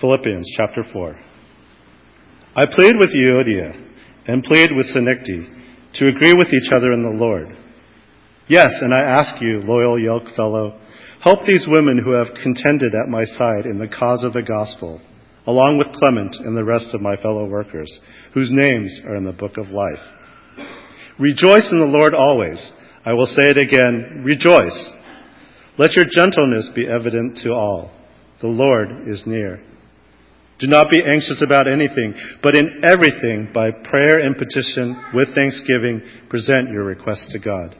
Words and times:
Philippians 0.00 0.50
chapter 0.56 0.82
4. 0.92 1.14
I 2.56 2.64
plead 2.72 2.94
with 2.98 3.10
Euodia 3.10 3.76
and 4.26 4.42
plead 4.42 4.70
with 4.74 4.86
Syntyche 4.86 5.92
to 5.94 6.08
agree 6.08 6.32
with 6.32 6.48
each 6.48 6.72
other 6.74 6.92
in 6.92 7.02
the 7.02 7.10
Lord. 7.10 7.54
Yes, 8.48 8.70
and 8.80 8.94
I 8.94 9.02
ask 9.02 9.42
you, 9.42 9.58
loyal 9.58 10.00
yoke 10.00 10.34
fellow, 10.34 10.80
help 11.20 11.40
these 11.40 11.66
women 11.68 11.98
who 11.98 12.12
have 12.12 12.34
contended 12.42 12.94
at 12.94 13.10
my 13.10 13.24
side 13.24 13.66
in 13.66 13.78
the 13.78 13.88
cause 13.88 14.24
of 14.24 14.32
the 14.32 14.42
gospel, 14.42 15.02
along 15.46 15.76
with 15.76 15.92
Clement 15.92 16.34
and 16.36 16.56
the 16.56 16.64
rest 16.64 16.94
of 16.94 17.02
my 17.02 17.16
fellow 17.16 17.46
workers, 17.46 18.00
whose 18.32 18.50
names 18.50 19.00
are 19.04 19.16
in 19.16 19.26
the 19.26 19.32
book 19.32 19.58
of 19.58 19.68
life. 19.68 20.66
Rejoice 21.18 21.68
in 21.70 21.78
the 21.78 21.84
Lord 21.84 22.14
always. 22.14 22.72
I 23.04 23.12
will 23.12 23.26
say 23.26 23.50
it 23.50 23.58
again, 23.58 24.22
rejoice. 24.24 24.92
Let 25.76 25.92
your 25.92 26.06
gentleness 26.06 26.70
be 26.74 26.88
evident 26.88 27.38
to 27.44 27.52
all. 27.52 27.92
The 28.40 28.48
Lord 28.48 29.06
is 29.06 29.24
near. 29.26 29.62
Do 30.60 30.66
not 30.66 30.90
be 30.90 31.02
anxious 31.02 31.42
about 31.42 31.66
anything, 31.66 32.14
but 32.42 32.54
in 32.54 32.82
everything, 32.84 33.48
by 33.54 33.70
prayer 33.70 34.18
and 34.18 34.36
petition, 34.36 34.94
with 35.14 35.34
thanksgiving, 35.34 36.02
present 36.28 36.68
your 36.68 36.84
requests 36.84 37.32
to 37.32 37.38
God. 37.38 37.74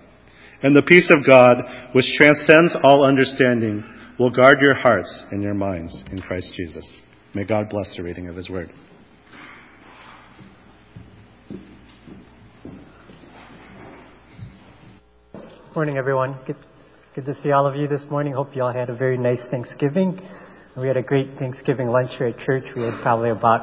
And 0.62 0.74
the 0.74 0.82
peace 0.82 1.10
of 1.10 1.26
God, 1.26 1.58
which 1.92 2.06
transcends 2.16 2.74
all 2.82 3.04
understanding, 3.04 3.84
will 4.18 4.30
guard 4.30 4.60
your 4.62 4.74
hearts 4.74 5.24
and 5.30 5.42
your 5.42 5.52
minds 5.52 6.04
in 6.10 6.20
Christ 6.20 6.54
Jesus. 6.56 7.00
May 7.34 7.44
God 7.44 7.68
bless 7.68 7.94
the 7.96 8.02
reading 8.02 8.28
of 8.28 8.36
His 8.36 8.48
Word. 8.48 8.72
Morning, 15.76 15.98
everyone. 15.98 16.38
Good, 16.46 16.56
good 17.14 17.26
to 17.26 17.34
see 17.42 17.52
all 17.52 17.66
of 17.66 17.76
you 17.76 17.88
this 17.88 18.02
morning. 18.10 18.32
Hope 18.32 18.56
you 18.56 18.62
all 18.62 18.72
had 18.72 18.88
a 18.88 18.96
very 18.96 19.18
nice 19.18 19.42
Thanksgiving. 19.50 20.20
We 20.80 20.88
had 20.88 20.96
a 20.96 21.02
great 21.02 21.36
Thanksgiving 21.38 21.88
lunch 21.88 22.08
here 22.16 22.28
at 22.28 22.38
church. 22.38 22.64
We 22.74 22.84
had 22.84 22.94
probably 23.02 23.28
about 23.28 23.60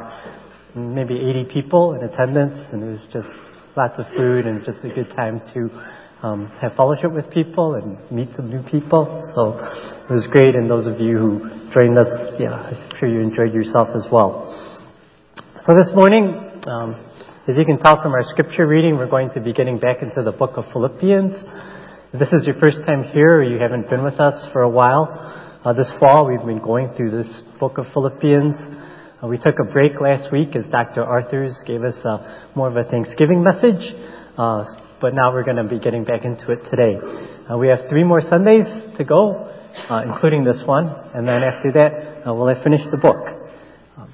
maybe 0.76 1.16
80 1.16 1.46
people 1.52 1.96
in 1.96 2.04
attendance, 2.04 2.54
and 2.72 2.84
it 2.84 2.86
was 2.86 3.02
just 3.12 3.28
lots 3.76 3.98
of 3.98 4.06
food 4.16 4.46
and 4.46 4.64
just 4.64 4.86
a 4.86 4.90
good 4.90 5.10
time 5.16 5.42
to 5.56 5.70
um, 6.22 6.52
have 6.62 6.76
fellowship 6.76 7.12
with 7.12 7.28
people 7.32 7.74
and 7.74 7.98
meet 8.12 8.30
some 8.36 8.52
new 8.52 8.62
people. 8.70 9.08
So 9.34 9.58
it 9.58 10.14
was 10.14 10.28
great, 10.30 10.54
and 10.54 10.70
those 10.70 10.86
of 10.86 11.00
you 11.00 11.18
who 11.18 11.72
joined 11.74 11.98
us, 11.98 12.38
yeah, 12.38 12.54
I'm 12.54 13.00
sure 13.00 13.10
you 13.10 13.22
enjoyed 13.22 13.52
yourself 13.52 13.88
as 13.96 14.06
well. 14.12 14.46
So 15.66 15.74
this 15.74 15.90
morning, 15.96 16.62
um, 16.68 17.02
as 17.48 17.58
you 17.58 17.66
can 17.66 17.80
tell 17.80 18.00
from 18.00 18.12
our 18.12 18.26
scripture 18.30 18.68
reading, 18.68 18.96
we're 18.96 19.10
going 19.10 19.32
to 19.34 19.42
be 19.42 19.54
getting 19.54 19.80
back 19.80 20.04
into 20.04 20.22
the 20.22 20.38
book 20.38 20.54
of 20.58 20.66
Philippians. 20.72 21.34
If 22.14 22.20
this 22.20 22.30
is 22.30 22.46
your 22.46 22.60
first 22.62 22.78
time 22.86 23.06
here 23.12 23.42
or 23.42 23.44
you 23.44 23.58
haven't 23.58 23.90
been 23.90 24.04
with 24.04 24.20
us 24.20 24.46
for 24.54 24.62
a 24.62 24.70
while, 24.70 25.46
uh, 25.68 25.74
this 25.74 25.92
fall, 26.00 26.26
we've 26.26 26.46
been 26.46 26.64
going 26.64 26.88
through 26.96 27.12
this 27.12 27.42
book 27.60 27.78
of 27.78 27.88
Philippians. 27.94 28.56
Uh, 29.22 29.28
we 29.28 29.38
took 29.38 29.60
a 29.60 29.66
break 29.66 30.00
last 30.00 30.32
week 30.32 30.56
as 30.56 30.64
Dr. 30.72 31.04
Arthurs 31.04 31.58
gave 31.68 31.84
us 31.84 31.96
uh, 32.06 32.48
more 32.56 32.70
of 32.70 32.78
a 32.78 32.90
Thanksgiving 32.90 33.44
message, 33.44 33.84
uh, 34.38 34.64
but 35.02 35.14
now 35.14 35.34
we're 35.34 35.44
going 35.44 35.58
to 35.58 35.66
be 35.66 35.78
getting 35.78 36.06
back 36.06 36.24
into 36.24 36.54
it 36.54 36.64
today. 36.72 36.96
Uh, 37.52 37.58
we 37.58 37.68
have 37.68 37.80
three 37.90 38.06
more 38.06 38.22
Sundays 38.22 38.64
to 38.98 39.04
go, 39.04 39.52
uh, 39.90 40.04
including 40.08 40.46
this 40.46 40.64
one, 40.66 40.88
and 41.14 41.28
then 41.28 41.44
after 41.44 41.74
that, 41.74 42.24
we'll 42.26 42.48
have 42.48 42.64
finished 42.64 42.90
the 42.90 42.98
book. 42.98 43.28
Um, 43.98 44.14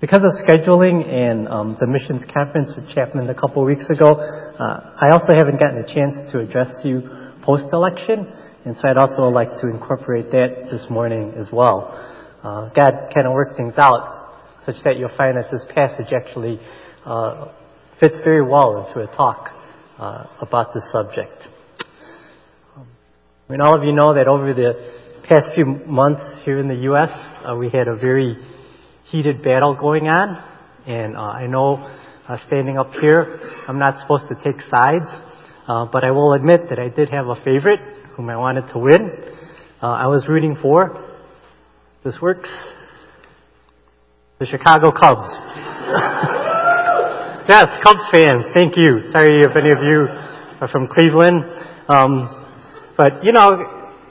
because 0.00 0.22
of 0.24 0.32
scheduling 0.48 1.06
and 1.06 1.48
um, 1.48 1.76
the 1.78 1.86
missions 1.86 2.24
conference 2.32 2.70
with 2.74 2.88
Chapman 2.94 3.28
a 3.28 3.34
couple 3.34 3.62
weeks 3.62 3.90
ago, 3.90 4.16
I 4.58 5.12
also 5.12 5.34
haven't 5.34 5.60
gotten 5.60 5.84
a 5.84 5.94
chance 5.94 6.32
to 6.32 6.38
address 6.38 6.72
you 6.82 7.02
post-election. 7.44 8.49
And 8.62 8.76
so 8.76 8.88
I'd 8.88 8.98
also 8.98 9.22
like 9.28 9.54
to 9.62 9.68
incorporate 9.68 10.30
that 10.32 10.68
this 10.70 10.84
morning 10.90 11.32
as 11.38 11.48
well. 11.50 11.96
Uh, 12.42 12.68
God 12.68 13.10
kind 13.14 13.26
of 13.26 13.32
worked 13.32 13.56
things 13.56 13.72
out 13.78 14.34
such 14.66 14.76
that 14.84 14.98
you'll 14.98 15.16
find 15.16 15.38
that 15.38 15.50
this 15.50 15.62
passage 15.74 16.08
actually 16.14 16.60
uh, 17.06 17.52
fits 17.98 18.16
very 18.22 18.42
well 18.42 18.86
into 18.86 19.00
a 19.00 19.06
talk 19.16 19.48
uh, 19.98 20.26
about 20.42 20.74
this 20.74 20.82
subject. 20.92 21.42
I 22.76 23.52
mean, 23.52 23.62
all 23.62 23.74
of 23.74 23.82
you 23.82 23.92
know 23.92 24.12
that 24.12 24.28
over 24.28 24.52
the 24.52 24.74
past 25.26 25.54
few 25.54 25.64
months 25.64 26.20
here 26.44 26.58
in 26.58 26.68
the 26.68 26.82
U.S., 26.82 27.10
uh, 27.48 27.56
we 27.56 27.70
had 27.70 27.88
a 27.88 27.96
very 27.96 28.36
heated 29.04 29.42
battle 29.42 29.74
going 29.74 30.06
on. 30.06 30.36
And 30.86 31.16
uh, 31.16 31.20
I 31.20 31.46
know 31.46 31.76
uh, 32.28 32.36
standing 32.46 32.76
up 32.76 32.92
here, 33.00 33.40
I'm 33.66 33.78
not 33.78 34.00
supposed 34.00 34.24
to 34.28 34.34
take 34.44 34.60
sides, 34.68 35.08
but 35.66 36.04
I 36.04 36.10
will 36.10 36.34
admit 36.34 36.68
that 36.68 36.78
I 36.78 36.88
did 36.88 37.08
have 37.08 37.26
a 37.28 37.36
favorite 37.42 37.99
whom 38.20 38.28
I 38.28 38.36
wanted 38.36 38.68
to 38.72 38.78
win. 38.78 39.10
Uh, 39.82 39.86
I 39.86 40.06
was 40.06 40.26
rooting 40.28 40.58
for. 40.60 41.08
This 42.04 42.20
works. 42.20 42.50
The 44.38 44.44
Chicago 44.44 44.92
Cubs. 44.92 45.24
yes, 47.48 47.64
Cubs 47.82 48.04
fans, 48.12 48.44
thank 48.52 48.76
you. 48.76 49.08
Sorry 49.10 49.40
if 49.40 49.56
any 49.56 49.72
of 49.72 49.80
you 49.80 50.04
are 50.60 50.68
from 50.70 50.88
Cleveland. 50.88 51.44
Um, 51.88 52.28
but, 52.98 53.24
you 53.24 53.32
know, 53.32 53.56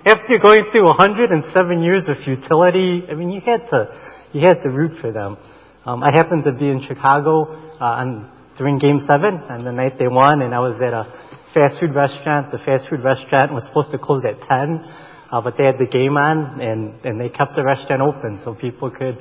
after 0.07 0.39
going 0.41 0.63
through 0.71 0.85
107 0.85 1.83
years 1.83 2.09
of 2.09 2.17
futility, 2.25 3.03
I 3.11 3.13
mean, 3.13 3.29
you 3.29 3.41
had 3.45 3.69
to, 3.69 3.93
you 4.33 4.41
had 4.41 4.63
to 4.63 4.69
root 4.69 4.99
for 4.99 5.11
them. 5.11 5.37
Um, 5.85 6.01
I 6.03 6.09
happened 6.15 6.45
to 6.45 6.51
be 6.51 6.67
in 6.67 6.81
Chicago 6.87 7.45
uh, 7.79 8.01
on, 8.01 8.31
during 8.57 8.79
Game 8.79 9.01
7 9.05 9.39
and 9.49 9.67
the 9.67 9.71
night 9.71 9.99
they 9.99 10.07
won, 10.07 10.41
and 10.41 10.55
I 10.55 10.59
was 10.59 10.81
at 10.81 10.93
a 10.93 11.05
fast 11.53 11.79
food 11.79 11.95
restaurant. 11.95 12.51
The 12.51 12.59
fast 12.65 12.89
food 12.89 13.03
restaurant 13.03 13.53
was 13.53 13.65
supposed 13.67 13.91
to 13.91 13.97
close 13.97 14.23
at 14.25 14.41
10, 14.47 14.85
uh, 15.31 15.41
but 15.41 15.55
they 15.57 15.65
had 15.65 15.77
the 15.79 15.89
game 15.89 16.17
on 16.17 16.61
and, 16.61 16.93
and 17.05 17.19
they 17.19 17.29
kept 17.29 17.55
the 17.55 17.63
restaurant 17.63 18.01
open 18.01 18.39
so 18.43 18.53
people 18.53 18.91
could 18.91 19.17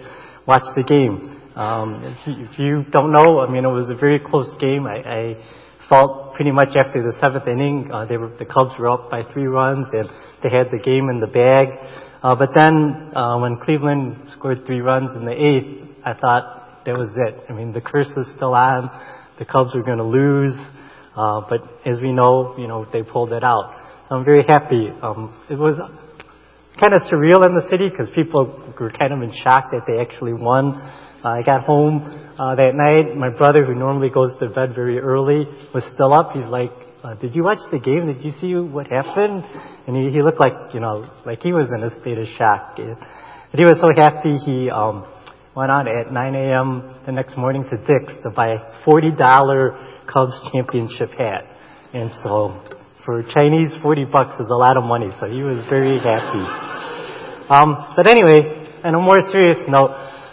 watch 0.47 0.65
the 0.77 0.83
game. 0.83 1.41
Um, 1.57 2.05
if, 2.05 2.27
you, 2.27 2.35
if 2.45 2.59
you 2.59 2.85
don't 2.91 3.13
know, 3.13 3.41
I 3.41 3.51
mean, 3.51 3.65
it 3.65 3.69
was 3.69 3.91
a 3.91 3.95
very 3.95 4.21
close 4.21 4.49
game. 4.61 4.87
I, 4.87 5.03
I 5.03 5.37
felt 5.89 6.35
pretty 6.35 6.53
much 6.53 6.77
after 6.77 7.03
the 7.03 7.17
seventh 7.21 7.49
inning, 7.49 7.91
uh, 7.93 8.07
they 8.07 8.17
were, 8.17 8.31
the 8.39 8.45
Cubs 8.45 8.73
were 8.79 8.89
up 8.89 9.11
by 9.11 9.23
three 9.33 9.47
runs 9.47 9.87
and 9.93 10.09
they 10.43 10.51
had 10.51 10.69
the 10.71 10.79
game 10.79 11.09
in 11.09 11.21
the 11.21 11.27
bag. 11.27 11.69
Uh, 12.23 12.35
but 12.35 12.51
then, 12.55 13.13
uh, 13.15 13.39
when 13.39 13.59
Cleveland 13.59 14.17
scored 14.37 14.67
three 14.67 14.81
runs 14.81 15.17
in 15.17 15.25
the 15.25 15.33
eighth, 15.33 15.89
I 16.05 16.15
thought 16.15 16.85
that 16.85 16.97
was 16.97 17.11
it. 17.17 17.45
I 17.49 17.53
mean, 17.53 17.73
the 17.73 17.81
curse 17.81 18.11
is 18.17 18.27
still 18.35 18.55
on. 18.55 18.91
The 19.39 19.45
Cubs 19.45 19.75
were 19.75 19.83
going 19.83 19.99
to 19.99 20.05
lose. 20.05 20.57
Uh, 21.19 21.41
but 21.51 21.61
as 21.85 22.01
we 22.01 22.13
know, 22.13 22.55
you 22.57 22.69
know, 22.69 22.87
they 22.93 23.03
pulled 23.03 23.33
it 23.33 23.43
out. 23.43 23.75
So 24.09 24.15
I'm 24.15 24.25
very 24.25 24.45
happy. 24.45 24.87
Um, 25.03 25.35
it 25.51 25.57
was 25.57 25.75
kind 26.81 26.95
of 26.95 27.03
surreal 27.11 27.45
in 27.45 27.57
the 27.57 27.67
city 27.69 27.89
because 27.91 28.09
people 28.15 28.73
were 28.79 28.93
kind 28.93 29.13
of 29.13 29.21
in 29.23 29.35
shock 29.43 29.73
that 29.73 29.83
they 29.89 29.99
actually 30.01 30.33
won. 30.33 30.75
Uh, 31.25 31.29
I 31.29 31.43
got 31.43 31.65
home 31.65 32.07
uh, 32.39 32.55
that 32.55 32.77
night. 32.77 33.17
My 33.17 33.31
brother, 33.31 33.65
who 33.65 33.75
normally 33.75 34.11
goes 34.11 34.31
to 34.39 34.49
bed 34.49 34.77
very 34.77 35.01
early, 35.01 35.45
was 35.75 35.83
still 35.93 36.15
up. 36.15 36.31
He's 36.31 36.47
like, 36.47 36.71
uh, 37.03 37.15
"Did 37.15 37.35
you 37.35 37.43
watch 37.43 37.59
the 37.73 37.81
game? 37.81 38.07
Did 38.07 38.25
you 38.25 38.31
see 38.41 38.55
what 38.55 38.87
happened?" 38.87 39.43
And 39.89 39.97
he, 39.97 40.15
he 40.15 40.23
looked 40.23 40.39
like, 40.39 40.73
you 40.73 40.79
know, 40.79 41.11
like 41.27 41.43
he 41.43 41.53
was 41.53 41.67
in 41.75 41.83
a 41.83 41.91
state 42.01 42.19
of 42.19 42.29
shock. 42.39 42.79
But 42.79 43.59
he 43.59 43.67
was 43.67 43.81
so 43.81 43.91
happy. 43.91 44.39
He 44.39 44.71
um, 44.71 45.05
went 45.57 45.73
out 45.73 45.89
at 45.89 46.13
9 46.13 46.35
a.m. 46.37 46.95
the 47.05 47.11
next 47.11 47.37
morning 47.37 47.65
to 47.65 47.77
Dick's 47.77 48.15
to 48.23 48.31
buy 48.31 48.55
forty 48.85 49.11
dollar 49.11 49.98
Cubs 50.13 50.41
championship 50.53 51.11
hat. 51.19 51.45
And 51.93 52.11
so 52.23 52.61
for 53.05 53.23
Chinese, 53.23 53.71
40 53.83 54.05
bucks 54.07 54.41
is 54.41 54.51
a 54.51 54.57
lot 54.57 54.77
of 54.77 54.85
money, 54.85 55.09
so 55.21 55.27
he 55.29 55.43
was 55.43 55.65
very 55.69 55.99
happy. 55.99 56.45
Um, 57.49 57.95
but 57.97 58.07
anyway, 58.07 58.69
on 58.85 58.95
a 58.95 59.01
more 59.01 59.21
serious 59.33 59.59
note, 59.69 59.91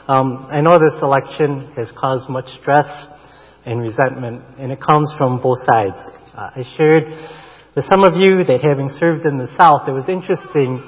um, 0.08 0.48
I 0.52 0.62
know 0.62 0.78
this 0.78 1.00
election 1.02 1.72
has 1.78 1.88
caused 1.98 2.30
much 2.30 2.50
stress 2.62 2.88
and 3.66 3.82
resentment, 3.82 4.44
and 4.60 4.72
it 4.72 4.80
comes 4.82 5.14
from 5.18 5.42
both 5.42 5.60
sides. 5.66 5.98
Uh, 6.36 6.50
I 6.56 6.64
shared 6.76 7.04
with 7.76 7.86
some 7.86 8.04
of 8.04 8.14
you 8.16 8.44
that 8.44 8.60
having 8.62 8.90
served 9.00 9.26
in 9.26 9.38
the 9.38 9.48
South, 9.58 9.88
it 9.88 9.92
was 9.92 10.08
interesting 10.08 10.84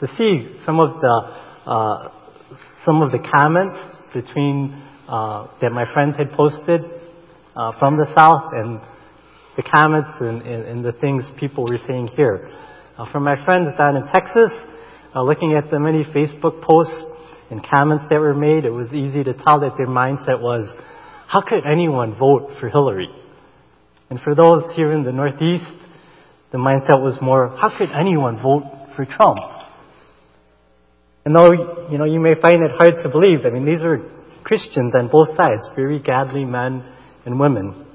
to 0.00 0.06
see 0.16 0.56
some 0.64 0.80
of 0.80 1.00
the 1.00 1.16
uh, 1.66 2.08
some 2.84 3.02
of 3.02 3.12
the 3.12 3.18
comments 3.18 3.78
between 4.12 4.82
uh, 5.08 5.48
that 5.60 5.70
my 5.70 5.84
friends 5.92 6.16
had 6.16 6.32
posted 6.32 6.80
uh, 7.56 7.72
from 7.78 7.96
the 7.96 8.06
South 8.14 8.52
and 8.52 8.80
the 9.56 9.62
comments 9.62 10.08
and, 10.20 10.42
and, 10.42 10.64
and, 10.64 10.84
the 10.84 10.92
things 10.92 11.24
people 11.38 11.64
were 11.64 11.78
saying 11.86 12.08
here. 12.16 12.50
Uh, 12.96 13.10
from 13.12 13.24
my 13.24 13.36
friends 13.44 13.68
down 13.76 13.96
in 13.96 14.06
Texas, 14.08 14.50
uh, 15.14 15.22
looking 15.22 15.54
at 15.54 15.70
the 15.70 15.78
many 15.78 16.04
Facebook 16.04 16.62
posts 16.62 16.96
and 17.50 17.66
comments 17.68 18.04
that 18.08 18.18
were 18.18 18.34
made, 18.34 18.64
it 18.64 18.70
was 18.70 18.88
easy 18.94 19.22
to 19.22 19.34
tell 19.34 19.60
that 19.60 19.74
their 19.76 19.86
mindset 19.86 20.40
was, 20.40 20.64
how 21.26 21.42
could 21.42 21.64
anyone 21.70 22.16
vote 22.18 22.56
for 22.58 22.70
Hillary? 22.70 23.08
And 24.08 24.18
for 24.20 24.34
those 24.34 24.62
here 24.74 24.92
in 24.92 25.04
the 25.04 25.12
Northeast, 25.12 25.76
the 26.50 26.58
mindset 26.58 27.00
was 27.00 27.18
more, 27.20 27.56
how 27.60 27.76
could 27.76 27.88
anyone 27.92 28.42
vote 28.42 28.64
for 28.96 29.04
Trump? 29.04 29.38
And 31.24 31.36
though, 31.36 31.88
you 31.90 31.98
know, 31.98 32.04
you 32.04 32.20
may 32.20 32.34
find 32.40 32.62
it 32.62 32.70
hard 32.76 33.02
to 33.02 33.08
believe, 33.10 33.44
I 33.44 33.50
mean, 33.50 33.64
these 33.64 33.82
are 33.82 34.00
Christians 34.44 34.94
on 34.94 35.08
both 35.08 35.28
sides, 35.36 35.68
very 35.76 35.98
godly 35.98 36.44
men 36.44 36.84
and 37.24 37.38
women. 37.38 37.86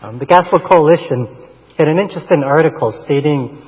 Um, 0.00 0.18
the 0.18 0.26
Gospel 0.26 0.58
Coalition 0.58 1.50
had 1.78 1.88
an 1.88 1.98
interesting 1.98 2.42
article 2.44 3.02
stating 3.04 3.62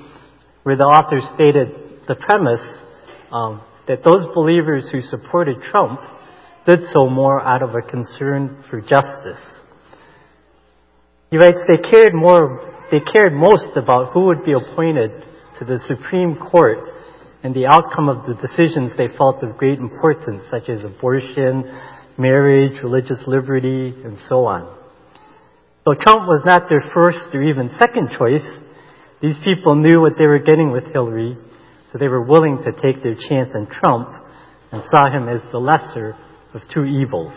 where 0.63 0.77
the 0.77 0.85
author 0.85 1.21
stated 1.35 2.05
the 2.09 2.15
premise 2.15 2.65
um, 3.31 3.63
that 3.87 4.03
those 4.05 4.27
believers 4.35 4.89
who 4.91 5.01
supported 5.01 5.63
Trump 5.71 6.01
did 6.67 6.81
so 6.93 7.09
more 7.09 7.41
out 7.41 7.63
of 7.63 7.71
a 7.75 7.83
concern 7.83 8.65
for 8.71 8.81
justice. 8.81 9.43
He 11.31 11.37
writes, 11.37 11.59
they 11.69 11.91
cared 11.91 12.15
more, 12.15 12.73
they 12.91 13.01
cared 13.01 13.33
most 13.33 13.77
about 13.77 14.13
who 14.13 14.27
would 14.27 14.45
be 14.45 14.53
appointed 14.53 15.11
to 15.59 15.65
the 15.65 15.79
Supreme 15.87 16.37
Court 16.37 16.79
and 17.43 17.55
the 17.55 17.67
outcome 17.67 18.09
of 18.09 18.27
the 18.27 18.35
decisions 18.35 18.93
they 18.97 19.09
felt 19.19 19.43
of 19.43 19.59
great 19.59 19.79
importance, 19.79 20.45
such 20.51 20.69
as 20.71 20.83
abortion, 20.83 21.71
marriage, 22.17 22.83
religious 22.83 23.23
liberty, 23.27 23.93
and 24.05 24.17
so 24.29 24.47
on. 24.47 24.84
Though 25.85 25.95
Trump 25.95 26.27
was 26.27 26.41
not 26.47 26.69
their 26.69 26.83
first 26.95 27.35
or 27.35 27.43
even 27.43 27.69
second 27.79 28.11
choice, 28.17 28.47
these 29.21 29.37
people 29.45 29.75
knew 29.75 30.01
what 30.01 30.15
they 30.19 30.27
were 30.27 30.39
getting 30.39 30.73
with 30.73 30.85
Hillary, 30.93 31.37
so 31.93 31.99
they 31.99 32.09
were 32.09 32.25
willing 32.25 32.63
to 32.65 32.73
take 32.73 33.03
their 33.03 33.15
chance 33.15 33.51
on 33.55 33.67
Trump 33.67 34.09
and 34.73 34.83
saw 34.87 35.11
him 35.13 35.29
as 35.29 35.43
the 35.53 35.59
lesser 35.59 36.17
of 36.55 36.63
two 36.73 36.85
evils. 36.85 37.33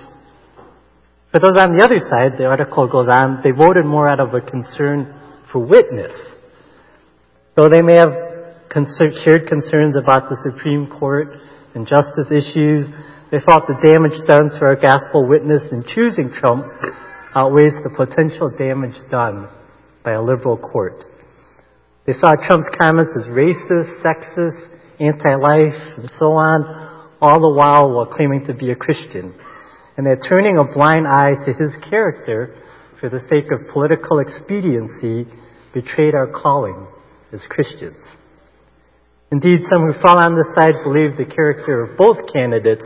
For 1.31 1.39
those 1.41 1.57
on 1.57 1.75
the 1.75 1.83
other 1.83 1.99
side, 1.99 2.39
the 2.39 2.45
article 2.45 2.87
goes 2.87 3.09
on, 3.11 3.41
they 3.43 3.51
voted 3.51 3.85
more 3.85 4.07
out 4.09 4.21
of 4.21 4.33
a 4.33 4.39
concern 4.39 5.13
for 5.51 5.59
witness. 5.59 6.15
Though 7.55 7.69
they 7.69 7.81
may 7.81 7.95
have 7.95 8.15
shared 9.23 9.47
concerns 9.47 9.95
about 9.97 10.29
the 10.29 10.39
Supreme 10.49 10.87
Court 10.87 11.27
and 11.75 11.85
justice 11.85 12.31
issues, 12.31 12.87
they 13.29 13.39
thought 13.39 13.67
the 13.67 13.75
damage 13.75 14.15
done 14.25 14.49
to 14.57 14.65
our 14.65 14.77
gospel 14.77 15.27
witness 15.27 15.67
in 15.71 15.83
choosing 15.83 16.31
Trump 16.31 16.65
outweighs 17.37 17.73
the 17.83 17.93
potential 17.93 18.49
damage 18.49 18.97
done 19.11 19.47
by 20.03 20.13
a 20.13 20.21
liberal 20.21 20.57
court. 20.57 21.03
They 22.07 22.13
saw 22.13 22.33
Trump's 22.33 22.69
comments 22.81 23.13
as 23.15 23.29
racist, 23.29 24.01
sexist, 24.01 24.73
anti-life, 24.99 25.97
and 25.97 26.09
so 26.17 26.31
on, 26.33 27.11
all 27.21 27.39
the 27.39 27.53
while 27.53 27.91
while 27.93 28.07
claiming 28.07 28.45
to 28.47 28.55
be 28.55 28.71
a 28.71 28.75
Christian. 28.75 29.35
And 29.95 30.05
they're 30.05 30.19
turning 30.19 30.57
a 30.57 30.63
blind 30.63 31.05
eye 31.05 31.35
to 31.45 31.53
his 31.53 31.75
character 31.89 32.55
for 32.99 33.09
the 33.09 33.19
sake 33.29 33.51
of 33.51 33.71
political 33.71 34.17
expediency 34.19 35.29
betrayed 35.73 36.15
our 36.15 36.27
calling 36.27 36.87
as 37.31 37.41
Christians. 37.49 38.01
Indeed, 39.31 39.61
some 39.69 39.85
who 39.85 39.93
fall 40.01 40.17
on 40.17 40.35
this 40.35 40.55
side 40.55 40.73
believe 40.83 41.17
the 41.17 41.31
character 41.31 41.83
of 41.83 41.97
both 41.97 42.33
candidates 42.33 42.85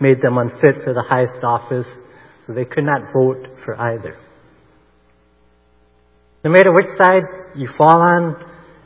made 0.00 0.22
them 0.22 0.38
unfit 0.38 0.82
for 0.84 0.94
the 0.94 1.02
highest 1.02 1.42
office, 1.42 1.86
they 2.52 2.64
could 2.64 2.84
not 2.84 3.12
vote 3.12 3.46
for 3.64 3.78
either. 3.80 4.16
No 6.44 6.50
matter 6.50 6.72
which 6.72 6.86
side 6.98 7.22
you 7.56 7.68
fall 7.78 8.00
on 8.00 8.34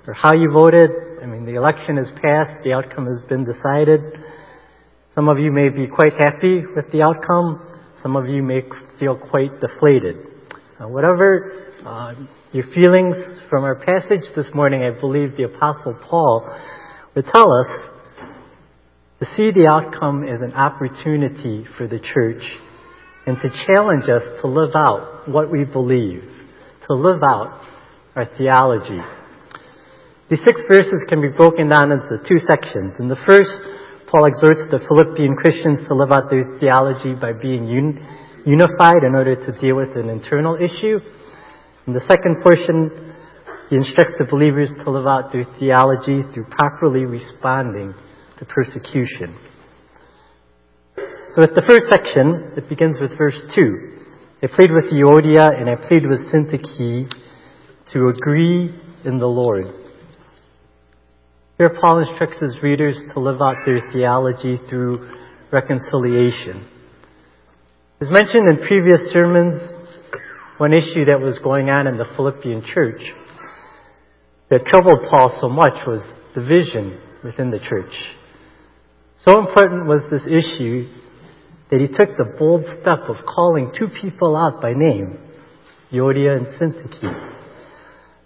or 0.07 0.15
how 0.15 0.35
you 0.35 0.51
voted, 0.51 0.91
I 1.23 1.27
mean, 1.27 1.47
the 1.47 1.55
election 1.55 1.97
is 1.99 2.09
passed, 2.23 2.63
the 2.65 2.73
outcome 2.73 3.07
has 3.07 3.21
been 3.29 3.45
decided. 3.45 4.01
Some 5.15 5.29
of 5.29 5.39
you 5.39 5.51
may 5.51 5.71
be 5.71 5.87
quite 5.87 6.13
happy 6.19 6.63
with 6.75 6.93
the 6.93 7.03
outcome. 7.03 7.67
Some 8.03 8.17
of 8.17 8.29
you 8.29 8.43
may 8.43 8.61
feel 9.01 9.17
quite 9.17 9.61
deflated. 9.61 10.17
Uh, 10.79 10.89
whatever 10.89 11.73
uh, 11.87 12.15
your 12.53 12.65
feelings 12.75 13.17
from 13.49 13.65
our 13.65 13.75
passage 13.75 14.25
this 14.37 14.47
morning, 14.55 14.83
I 14.83 15.01
believe 15.01 15.37
the 15.37 15.45
Apostle 15.45 15.99
Paul 16.03 16.55
would 17.15 17.25
tell 17.25 17.51
us 17.51 17.69
to 19.21 19.27
see 19.35 19.51
the 19.51 19.67
outcome 19.67 20.25
as 20.25 20.43
an 20.43 20.53
opportunity 20.53 21.65
for 21.79 21.89
the 21.89 21.99
church 21.99 22.43
and 23.27 23.37
to 23.43 23.51
challenge 23.67 24.09
us 24.09 24.23
to 24.41 24.47
live 24.47 24.75
out 24.75 25.29
what 25.29 25.51
we 25.51 25.65
believe, 25.65 26.23
to 26.87 26.95
live 26.95 27.23
out 27.23 27.61
our 28.15 28.27
theology. 28.39 29.01
These 30.31 30.45
six 30.45 30.61
verses 30.69 31.05
can 31.09 31.21
be 31.21 31.29
broken 31.29 31.69
down 31.69 31.93
into 31.93 32.19
two 32.27 32.39
sections. 32.39 32.95
In 32.99 33.09
the 33.09 33.19
first, 33.27 33.51
Paul 34.11 34.27
exhorts 34.27 34.63
the 34.71 34.79
Philippian 34.87 35.35
Christians 35.35 35.87
to 35.89 35.95
live 35.95 36.11
out 36.13 36.31
their 36.31 36.59
theology 36.59 37.15
by 37.15 37.33
being 37.33 37.67
un- 37.67 37.99
unified 38.47 39.03
in 39.03 39.15
order 39.15 39.35
to 39.35 39.61
deal 39.61 39.77
with 39.77 39.97
an 39.97 40.09
internal 40.09 40.55
issue. 40.55 40.99
In 41.87 41.93
the 41.93 42.01
second 42.01 42.43
portion, 42.43 43.15
he 43.71 43.77
instructs 43.77 44.15
the 44.19 44.25
believers 44.25 44.71
to 44.85 44.91
live 44.91 45.07
out 45.07 45.33
their 45.33 45.45
theology 45.59 46.23
through 46.33 46.47
properly 46.51 47.05
responding 47.05 47.95
to 48.39 48.45
persecution. 48.45 49.37
So 51.35 51.43
with 51.43 51.55
the 51.55 51.63
first 51.67 51.89
section, 51.91 52.53
it 52.57 52.69
begins 52.69 52.99
with 53.01 53.19
verse 53.19 53.39
2. 53.55 53.97
I 54.43 54.47
plead 54.47 54.71
with 54.71 54.93
Euodia 54.93 55.61
and 55.61 55.69
I 55.69 55.75
plead 55.75 56.07
with 56.07 56.21
Syntyche 56.33 57.13
to 57.93 58.09
agree 58.09 58.73
in 59.05 59.19
the 59.19 59.27
Lord. 59.27 59.67
Here 61.59 61.77
Paul 61.81 62.07
instructs 62.07 62.39
his 62.39 62.63
readers 62.63 62.97
to 63.13 63.21
live 63.21 63.43
out 63.43 63.57
their 63.67 63.81
theology 63.93 64.59
through 64.69 65.11
reconciliation. 65.51 66.69
As 68.01 68.09
mentioned 68.11 68.51
in 68.51 68.67
previous 68.67 69.11
sermons, 69.13 69.61
one 70.59 70.73
issue 70.73 71.07
that 71.07 71.21
was 71.21 71.39
going 71.43 71.71
on 71.71 71.87
in 71.87 71.99
the 71.99 72.07
Philippian 72.15 72.63
church 72.63 73.01
that 74.49 74.65
troubled 74.67 75.01
Paul 75.11 75.37
so 75.41 75.49
much 75.49 75.75
was 75.87 76.03
division 76.35 77.01
within 77.25 77.51
the 77.51 77.59
church. 77.59 77.93
So 79.27 79.41
important 79.41 79.87
was 79.87 80.03
this 80.11 80.27
issue 80.27 80.89
that 81.71 81.81
he 81.81 81.89
took 81.89 82.17
the 82.17 82.37
bold 82.39 82.65
step 82.81 83.09
of 83.09 83.27
calling 83.27 83.73
two 83.77 83.89
people 83.89 84.37
out 84.37 84.63
by 84.63 84.73
name, 84.75 85.19
Euodia 85.93 86.37
and 86.37 86.47
Syntyche. 86.59 87.33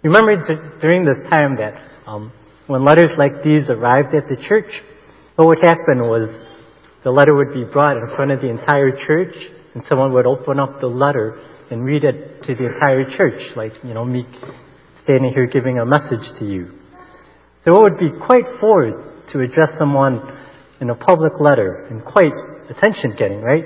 Remember 0.03 0.79
during 0.79 1.05
this 1.05 1.17
time 1.31 1.57
that 1.57 1.73
um, 2.07 2.31
when 2.67 2.85
letters 2.85 3.11
like 3.17 3.43
these 3.43 3.69
arrived 3.69 4.13
at 4.15 4.27
the 4.29 4.35
church, 4.35 4.71
what 5.35 5.47
would 5.47 5.59
happen 5.63 6.01
was 6.01 6.29
the 7.03 7.11
letter 7.11 7.35
would 7.35 7.53
be 7.53 7.63
brought 7.63 7.97
in 7.97 8.07
front 8.15 8.31
of 8.31 8.41
the 8.41 8.49
entire 8.49 8.91
church, 9.07 9.35
and 9.73 9.83
someone 9.87 10.13
would 10.13 10.25
open 10.25 10.59
up 10.59 10.79
the 10.81 10.87
letter 10.87 11.41
and 11.71 11.83
read 11.83 12.03
it 12.03 12.43
to 12.43 12.53
the 12.53 12.65
entire 12.65 13.05
church, 13.17 13.55
like, 13.55 13.71
you 13.83 13.93
know, 13.93 14.03
me 14.05 14.25
standing 15.03 15.31
here 15.33 15.47
giving 15.47 15.79
a 15.79 15.85
message 15.85 16.27
to 16.37 16.45
you. 16.45 16.71
So 17.63 17.75
it 17.77 17.81
would 17.81 17.99
be 17.99 18.09
quite 18.25 18.45
forward 18.59 19.23
to 19.31 19.39
address 19.39 19.69
someone 19.77 20.37
in 20.79 20.89
a 20.89 20.95
public 20.95 21.39
letter 21.39 21.87
and 21.89 22.03
quite 22.03 22.33
attention 22.71 23.15
getting, 23.17 23.41
right? 23.41 23.63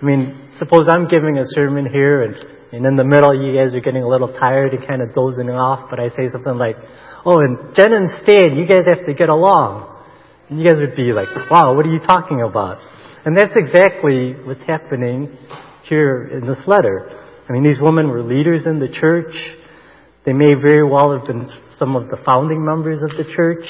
I 0.00 0.04
mean, 0.04 0.50
suppose 0.58 0.88
I'm 0.88 1.08
giving 1.08 1.38
a 1.38 1.44
sermon 1.46 1.86
here 1.90 2.22
and, 2.22 2.34
and 2.72 2.86
in 2.86 2.96
the 2.96 3.04
middle 3.04 3.34
you 3.34 3.56
guys 3.56 3.74
are 3.74 3.80
getting 3.80 4.02
a 4.02 4.08
little 4.08 4.28
tired 4.28 4.74
and 4.74 4.86
kind 4.86 5.02
of 5.02 5.14
dozing 5.14 5.50
off, 5.50 5.90
but 5.90 6.00
I 6.00 6.08
say 6.08 6.28
something 6.30 6.56
like, 6.56 6.76
oh, 7.24 7.40
and 7.40 7.74
Jen 7.74 7.92
and 7.92 8.10
Stan, 8.22 8.56
you 8.56 8.66
guys 8.66 8.86
have 8.86 9.06
to 9.06 9.14
get 9.14 9.28
along. 9.28 9.96
And 10.48 10.58
you 10.58 10.64
guys 10.64 10.80
would 10.80 10.96
be 10.96 11.12
like, 11.12 11.28
wow, 11.50 11.74
what 11.76 11.84
are 11.84 11.92
you 11.92 12.00
talking 12.00 12.40
about? 12.40 12.78
And 13.24 13.36
that's 13.36 13.54
exactly 13.54 14.32
what's 14.44 14.62
happening 14.62 15.36
here 15.88 16.26
in 16.28 16.46
this 16.46 16.62
letter. 16.66 17.10
I 17.48 17.52
mean, 17.52 17.62
these 17.62 17.80
women 17.80 18.08
were 18.08 18.22
leaders 18.22 18.66
in 18.66 18.78
the 18.78 18.88
church. 18.88 19.34
They 20.24 20.32
may 20.32 20.54
very 20.54 20.88
well 20.88 21.16
have 21.16 21.26
been 21.26 21.50
some 21.76 21.96
of 21.96 22.08
the 22.08 22.18
founding 22.24 22.64
members 22.64 23.02
of 23.02 23.10
the 23.10 23.24
church. 23.34 23.64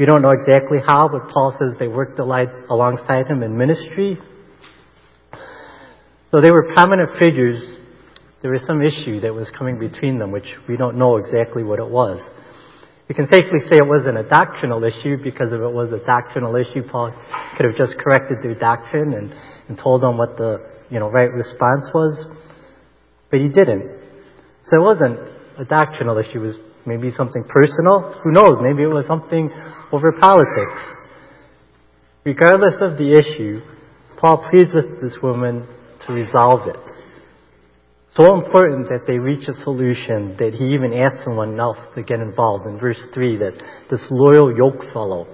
We 0.00 0.06
don't 0.06 0.22
know 0.22 0.30
exactly 0.30 0.78
how, 0.82 1.10
but 1.12 1.28
Paul 1.28 1.54
says 1.58 1.78
they 1.78 1.86
worked 1.86 2.18
alongside 2.18 3.26
him 3.26 3.42
in 3.42 3.58
ministry. 3.58 4.16
So 6.30 6.40
they 6.40 6.50
were 6.50 6.72
prominent 6.72 7.18
figures. 7.18 7.62
There 8.40 8.50
was 8.50 8.64
some 8.66 8.80
issue 8.80 9.20
that 9.20 9.34
was 9.34 9.50
coming 9.50 9.78
between 9.78 10.18
them, 10.18 10.32
which 10.32 10.46
we 10.66 10.78
don't 10.78 10.96
know 10.96 11.18
exactly 11.18 11.62
what 11.62 11.80
it 11.80 11.86
was. 11.86 12.18
We 13.10 13.14
can 13.14 13.26
safely 13.26 13.58
say 13.68 13.76
it 13.76 13.86
wasn't 13.86 14.16
a 14.16 14.22
doctrinal 14.22 14.82
issue 14.84 15.18
because 15.22 15.52
if 15.52 15.60
it 15.60 15.72
was 15.72 15.92
a 15.92 15.98
doctrinal 15.98 16.56
issue, 16.56 16.82
Paul 16.88 17.12
could 17.58 17.66
have 17.66 17.76
just 17.76 17.98
corrected 17.98 18.38
their 18.42 18.54
doctrine 18.54 19.12
and, 19.12 19.34
and 19.68 19.76
told 19.76 20.00
them 20.02 20.16
what 20.16 20.38
the 20.38 20.66
you 20.88 20.98
know 20.98 21.10
right 21.10 21.30
response 21.30 21.90
was. 21.92 22.24
But 23.30 23.40
he 23.40 23.48
didn't. 23.48 24.00
So 24.64 24.80
it 24.80 24.82
wasn't 24.82 25.18
a 25.58 25.66
doctrinal 25.66 26.16
issue. 26.16 26.42
It 26.42 26.46
was 26.46 26.56
maybe 26.90 27.14
something 27.14 27.44
personal. 27.48 28.18
Who 28.24 28.32
knows? 28.32 28.58
Maybe 28.60 28.82
it 28.82 28.92
was 28.92 29.06
something 29.06 29.48
over 29.92 30.12
politics. 30.12 30.82
Regardless 32.24 32.74
of 32.80 32.98
the 32.98 33.16
issue, 33.16 33.60
Paul 34.18 34.46
pleads 34.50 34.74
with 34.74 35.00
this 35.00 35.16
woman 35.22 35.66
to 36.06 36.12
resolve 36.12 36.68
it. 36.68 36.76
So 38.16 38.34
important 38.34 38.88
that 38.88 39.06
they 39.06 39.18
reach 39.18 39.46
a 39.48 39.52
solution 39.62 40.36
that 40.38 40.52
he 40.54 40.74
even 40.74 40.92
asks 40.92 41.24
someone 41.24 41.58
else 41.60 41.78
to 41.94 42.02
get 42.02 42.18
involved. 42.18 42.66
In 42.66 42.78
verse 42.78 43.00
3, 43.14 43.36
that 43.38 43.62
this 43.88 44.04
loyal 44.10 44.54
yoke 44.54 44.82
fellow, 44.92 45.28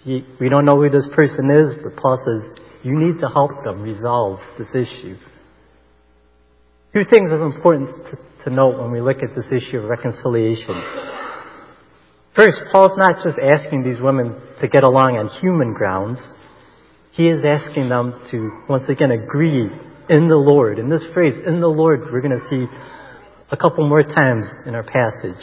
he, 0.00 0.24
we 0.38 0.50
don't 0.50 0.66
know 0.66 0.76
who 0.76 0.90
this 0.90 1.08
person 1.14 1.50
is, 1.50 1.74
but 1.82 1.96
Paul 1.96 2.18
says, 2.20 2.64
you 2.82 2.98
need 2.98 3.20
to 3.20 3.28
help 3.28 3.64
them 3.64 3.80
resolve 3.82 4.38
this 4.58 4.68
issue. 4.74 5.16
Two 6.92 7.04
things 7.08 7.32
of 7.32 7.40
importance 7.40 7.90
to, 8.10 8.18
to 8.44 8.50
note 8.50 8.78
when 8.78 8.90
we 8.90 9.00
look 9.00 9.18
at 9.22 9.34
this 9.34 9.46
issue 9.52 9.78
of 9.78 9.84
reconciliation. 9.84 10.82
First, 12.34 12.62
Paul's 12.70 12.96
not 12.96 13.22
just 13.24 13.38
asking 13.38 13.82
these 13.82 14.00
women 14.00 14.40
to 14.60 14.68
get 14.68 14.84
along 14.84 15.16
on 15.16 15.28
human 15.40 15.72
grounds. 15.72 16.20
He 17.12 17.28
is 17.28 17.44
asking 17.44 17.88
them 17.88 18.20
to 18.30 18.50
once 18.68 18.88
again 18.88 19.10
agree 19.10 19.68
in 20.08 20.28
the 20.28 20.36
Lord. 20.36 20.78
And 20.78 20.90
this 20.90 21.04
phrase, 21.12 21.34
in 21.44 21.60
the 21.60 21.68
Lord, 21.68 22.02
we're 22.12 22.20
going 22.20 22.38
to 22.38 22.48
see 22.48 22.66
a 23.50 23.56
couple 23.56 23.88
more 23.88 24.02
times 24.02 24.46
in 24.64 24.74
our 24.74 24.84
passage. 24.84 25.42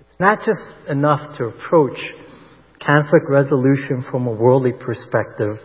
It's 0.00 0.20
not 0.20 0.40
just 0.40 0.88
enough 0.88 1.38
to 1.38 1.44
approach 1.44 1.98
conflict 2.84 3.26
resolution 3.28 4.04
from 4.10 4.26
a 4.26 4.32
worldly 4.32 4.72
perspective, 4.72 5.56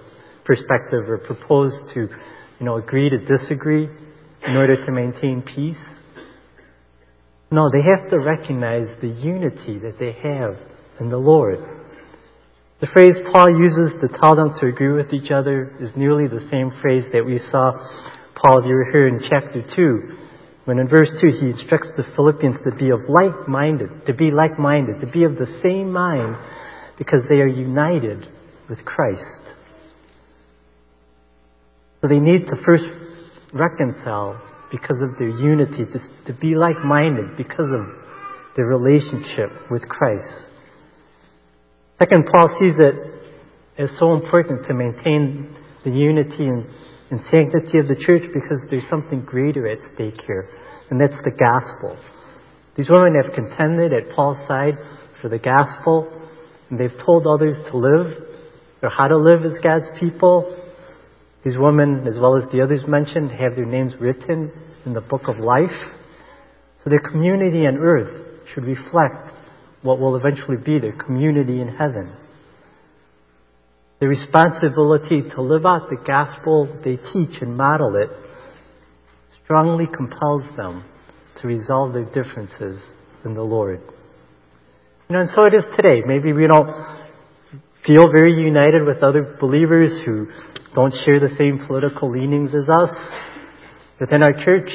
perspective 0.45 1.09
are 1.09 1.17
proposed 1.17 1.93
to, 1.93 2.01
you 2.59 2.65
know, 2.65 2.77
agree 2.77 3.09
to 3.09 3.17
disagree 3.17 3.89
in 4.47 4.55
order 4.55 4.85
to 4.85 4.91
maintain 4.91 5.41
peace. 5.41 5.77
No, 7.51 7.69
they 7.71 7.81
have 7.81 8.09
to 8.09 8.19
recognize 8.19 8.87
the 9.01 9.07
unity 9.07 9.79
that 9.79 9.97
they 9.99 10.11
have 10.11 10.55
in 10.99 11.09
the 11.09 11.17
Lord. 11.17 11.59
The 12.79 12.87
phrase 12.93 13.15
Paul 13.31 13.49
uses 13.59 13.93
to 14.01 14.07
tell 14.07 14.35
them 14.35 14.53
to 14.59 14.67
agree 14.67 14.93
with 14.93 15.11
each 15.13 15.31
other 15.31 15.75
is 15.81 15.91
nearly 15.95 16.27
the 16.27 16.47
same 16.49 16.71
phrase 16.81 17.03
that 17.11 17.25
we 17.25 17.39
saw 17.39 17.73
Paul 18.35 18.65
you 18.65 18.85
here 18.93 19.07
in 19.07 19.19
chapter 19.19 19.61
2, 19.75 20.17
when 20.63 20.79
in 20.79 20.87
verse 20.87 21.11
2 21.19 21.27
he 21.27 21.47
instructs 21.47 21.89
the 21.97 22.05
Philippians 22.15 22.57
to 22.63 22.71
be 22.71 22.91
of 22.91 22.99
like-minded, 23.09 24.05
to 24.05 24.13
be 24.13 24.31
like-minded, 24.31 25.01
to 25.01 25.07
be 25.07 25.25
of 25.25 25.35
the 25.35 25.59
same 25.61 25.91
mind 25.91 26.37
because 26.97 27.23
they 27.27 27.41
are 27.41 27.47
united 27.47 28.27
with 28.69 28.85
Christ. 28.85 29.55
So 32.01 32.07
they 32.07 32.19
need 32.19 32.45
to 32.45 32.55
first 32.65 32.85
reconcile 33.53 34.41
because 34.71 35.01
of 35.01 35.17
their 35.17 35.29
unity, 35.29 35.85
to, 36.27 36.33
be 36.33 36.55
like-minded 36.55 37.35
because 37.37 37.69
of 37.71 37.87
their 38.55 38.65
relationship 38.65 39.49
with 39.71 39.87
Christ. 39.87 40.45
Second, 41.97 42.27
Paul 42.31 42.55
sees 42.59 42.79
it 42.79 42.95
as 43.77 43.89
so 43.97 44.13
important 44.13 44.65
to 44.67 44.73
maintain 44.73 45.55
the 45.83 45.91
unity 45.91 46.45
and, 46.45 46.65
and 47.09 47.19
sanctity 47.31 47.79
of 47.79 47.87
the 47.87 47.95
church 47.99 48.23
because 48.33 48.61
there's 48.69 48.87
something 48.89 49.21
greater 49.21 49.67
at 49.67 49.79
stake 49.93 50.21
here, 50.27 50.47
and 50.89 50.99
that's 50.99 51.17
the 51.23 51.31
gospel. 51.31 51.97
These 52.75 52.89
women 52.89 53.15
have 53.21 53.33
contended 53.33 53.91
at 53.91 54.15
Paul's 54.15 54.45
side 54.47 54.77
for 55.21 55.29
the 55.29 55.39
gospel, 55.39 56.07
and 56.69 56.79
they've 56.79 56.97
told 57.05 57.25
others 57.25 57.57
to 57.71 57.77
live, 57.77 58.23
or 58.83 58.89
how 58.89 59.07
to 59.07 59.17
live 59.17 59.43
as 59.45 59.57
God's 59.63 59.89
people, 59.99 60.55
these 61.43 61.57
women, 61.57 62.05
as 62.07 62.19
well 62.19 62.35
as 62.35 62.43
the 62.51 62.61
others 62.61 62.83
mentioned, 62.87 63.31
have 63.31 63.55
their 63.55 63.65
names 63.65 63.93
written 63.99 64.51
in 64.85 64.93
the 64.93 65.01
book 65.01 65.23
of 65.27 65.39
life. 65.39 65.75
So 66.83 66.89
their 66.89 66.99
community 66.99 67.65
on 67.65 67.77
earth 67.77 68.45
should 68.53 68.65
reflect 68.65 69.33
what 69.81 69.99
will 69.99 70.15
eventually 70.15 70.57
be 70.57 70.79
their 70.79 70.93
community 70.93 71.61
in 71.61 71.69
heaven. 71.69 72.13
The 73.99 74.07
responsibility 74.07 75.29
to 75.35 75.41
live 75.41 75.65
out 75.65 75.89
the 75.89 75.97
gospel 76.05 76.79
they 76.83 76.95
teach 76.95 77.41
and 77.41 77.55
model 77.55 77.95
it 77.95 78.09
strongly 79.43 79.85
compels 79.87 80.43
them 80.55 80.85
to 81.41 81.47
resolve 81.47 81.93
their 81.93 82.05
differences 82.05 82.81
in 83.25 83.33
the 83.33 83.41
Lord. 83.41 83.81
You 85.09 85.15
know, 85.15 85.21
and 85.21 85.29
so 85.31 85.45
it 85.45 85.53
is 85.53 85.63
today. 85.75 86.01
Maybe 86.05 86.33
we 86.33 86.47
don't 86.47 86.69
feel 87.89 88.11
very 88.11 88.39
united 88.39 88.85
with 88.85 89.01
other 89.01 89.35
believers 89.41 90.03
who 90.05 90.27
don't 90.75 90.93
share 91.05 91.19
the 91.19 91.35
same 91.39 91.65
political 91.65 92.11
leanings 92.11 92.51
as 92.53 92.69
us. 92.69 92.95
Within 93.99 94.21
our 94.21 94.45
church, 94.45 94.69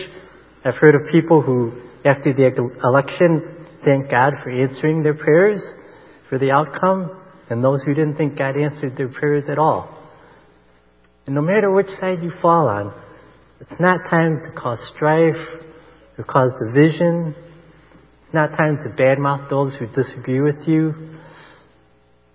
I've 0.65 0.75
heard 0.75 0.97
of 0.97 1.03
people 1.13 1.41
who, 1.41 1.81
after 2.05 2.33
the 2.35 2.51
election, 2.83 3.69
thank 3.85 4.11
God 4.11 4.33
for 4.43 4.51
answering 4.51 5.05
their 5.05 5.15
prayers 5.15 5.63
for 6.29 6.41
the 6.41 6.51
outcome, 6.51 7.21
and 7.49 7.63
those 7.63 7.83
who 7.85 7.95
didn't 7.95 8.17
think 8.17 8.37
God 8.37 8.57
answered 8.57 8.97
their 8.97 9.09
prayers 9.09 9.45
at 9.49 9.59
all. 9.59 9.97
And 11.27 11.37
no 11.37 11.41
matter 11.41 11.71
which 11.71 11.87
side 12.01 12.19
you 12.21 12.33
fall 12.43 12.67
on, 12.67 12.93
it's 13.61 13.79
not 13.79 14.11
time 14.11 14.41
to 14.45 14.61
cause 14.61 14.81
strife 14.97 15.37
or 16.19 16.25
cause 16.25 16.51
division. 16.67 17.37
It's 18.25 18.35
not 18.35 18.57
time 18.59 18.79
to 18.83 18.91
badmouth 19.01 19.49
those 19.49 19.73
who 19.77 19.87
disagree 19.87 20.41
with 20.41 20.67
you. 20.67 21.15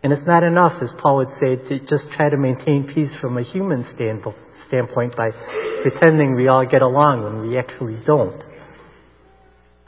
And 0.01 0.13
it's 0.13 0.25
not 0.25 0.43
enough, 0.43 0.81
as 0.81 0.91
Paul 1.01 1.17
would 1.17 1.33
say, 1.41 1.57
to 1.67 1.79
just 1.79 2.09
try 2.15 2.29
to 2.29 2.37
maintain 2.37 2.89
peace 2.93 3.11
from 3.19 3.37
a 3.37 3.43
human 3.43 3.85
standpoint 4.67 5.15
by 5.15 5.29
pretending 5.81 6.35
we 6.35 6.47
all 6.47 6.65
get 6.65 6.81
along 6.81 7.23
when 7.23 7.49
we 7.49 7.57
actually 7.57 7.97
don't. 8.05 8.41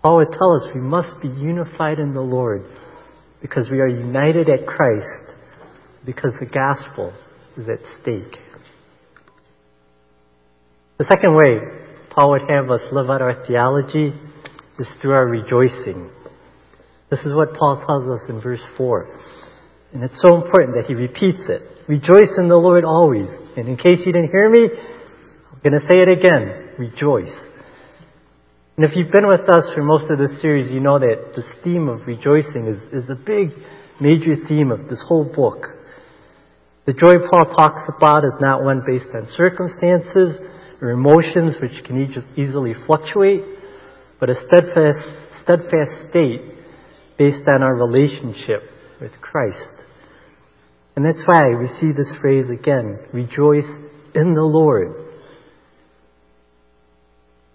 Paul 0.01 0.17
would 0.17 0.31
tell 0.31 0.55
us 0.55 0.63
we 0.73 0.81
must 0.81 1.21
be 1.21 1.29
unified 1.29 1.99
in 1.99 2.13
the 2.13 2.21
Lord 2.21 2.65
because 3.41 3.69
we 3.71 3.79
are 3.79 3.87
united 3.87 4.49
at 4.49 4.65
Christ 4.67 5.37
because 6.05 6.33
the 6.39 6.45
gospel 6.45 7.13
is 7.57 7.69
at 7.69 7.79
stake. 8.01 8.37
The 10.97 11.05
second 11.05 11.35
way 11.35 11.59
Paul 12.09 12.31
would 12.31 12.49
have 12.49 12.69
us 12.69 12.81
live 12.91 13.09
out 13.09 13.21
our 13.21 13.45
theology 13.45 14.13
is 14.77 14.87
through 15.01 15.13
our 15.13 15.27
rejoicing. 15.27 16.09
This 17.09 17.19
is 17.21 17.33
what 17.33 17.53
Paul 17.53 17.83
tells 17.85 18.07
us 18.07 18.29
in 18.29 18.41
verse 18.41 18.63
4. 18.77 19.07
And 19.93 20.03
it's 20.03 20.21
so 20.21 20.35
important 20.35 20.75
that 20.75 20.85
he 20.87 20.95
repeats 20.95 21.49
it. 21.49 21.63
Rejoice 21.87 22.31
in 22.39 22.47
the 22.47 22.55
Lord 22.55 22.85
always. 22.85 23.27
And 23.57 23.67
in 23.67 23.75
case 23.75 23.99
you 24.05 24.13
didn't 24.13 24.31
hear 24.31 24.49
me, 24.49 24.69
I'm 24.71 25.59
going 25.63 25.79
to 25.79 25.85
say 25.85 25.99
it 25.99 26.07
again. 26.07 26.75
Rejoice. 26.77 27.35
And 28.77 28.89
if 28.89 28.95
you've 28.95 29.11
been 29.11 29.27
with 29.27 29.49
us 29.49 29.69
for 29.75 29.83
most 29.83 30.09
of 30.09 30.17
this 30.17 30.41
series, 30.41 30.71
you 30.71 30.79
know 30.79 30.97
that 30.97 31.33
this 31.35 31.45
theme 31.63 31.89
of 31.89 32.07
rejoicing 32.07 32.67
is, 32.67 32.79
is 32.93 33.09
a 33.09 33.15
big, 33.15 33.51
major 33.99 34.33
theme 34.47 34.71
of 34.71 34.87
this 34.87 35.03
whole 35.05 35.25
book. 35.25 35.65
The 36.85 36.93
joy 36.93 37.27
Paul 37.29 37.45
talks 37.45 37.81
about 37.95 38.23
is 38.23 38.35
not 38.39 38.63
one 38.63 38.81
based 38.87 39.13
on 39.13 39.27
circumstances 39.35 40.39
or 40.81 40.89
emotions 40.89 41.57
which 41.61 41.83
can 41.83 42.25
easily 42.37 42.73
fluctuate, 42.87 43.43
but 44.19 44.29
a 44.29 44.35
steadfast, 44.35 45.43
steadfast 45.43 46.09
state 46.09 46.41
based 47.19 47.43
on 47.47 47.61
our 47.61 47.75
relationship 47.75 48.63
with 49.01 49.11
Christ. 49.19 49.83
And 50.95 51.05
that's 51.05 51.23
why 51.25 51.49
we 51.59 51.67
see 51.79 51.91
this 51.91 52.13
phrase 52.21 52.49
again, 52.49 52.99
rejoice 53.11 53.69
in 54.13 54.33
the 54.35 54.43
Lord. 54.43 54.93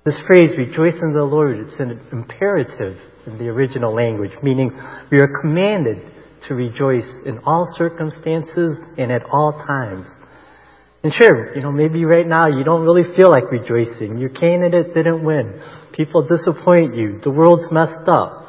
This 0.05 0.21
phrase, 0.27 0.57
rejoice 0.57 1.01
in 1.01 1.13
the 1.13 1.25
Lord, 1.25 1.59
it's 1.59 1.81
an 1.81 2.01
imperative 2.13 2.99
in 3.27 3.39
the 3.39 3.49
original 3.49 3.95
language, 3.95 4.33
meaning 4.43 4.71
we 5.11 5.19
are 5.19 5.29
commanded 5.41 5.99
to 6.49 6.55
rejoice 6.55 7.11
in 7.25 7.39
all 7.45 7.67
circumstances 7.77 8.79
and 8.99 9.11
at 9.11 9.23
all 9.31 9.53
times. 9.67 10.07
And 11.03 11.13
sure, 11.13 11.55
you 11.55 11.63
know, 11.63 11.73
maybe 11.73 12.05
right 12.05 12.27
now 12.27 12.47
you 12.47 12.65
don't 12.65 12.83
really 12.83 13.15
feel 13.17 13.31
like 13.31 13.51
rejoicing. 13.51 14.19
Your 14.19 14.31
candidate 14.31 14.95
didn't 14.95 15.25
win. 15.25 15.61
People 15.93 16.27
disappoint 16.27 16.97
you. 16.97 17.21
The 17.23 17.31
world's 17.31 17.71
messed 17.71 18.09
up. 18.09 18.46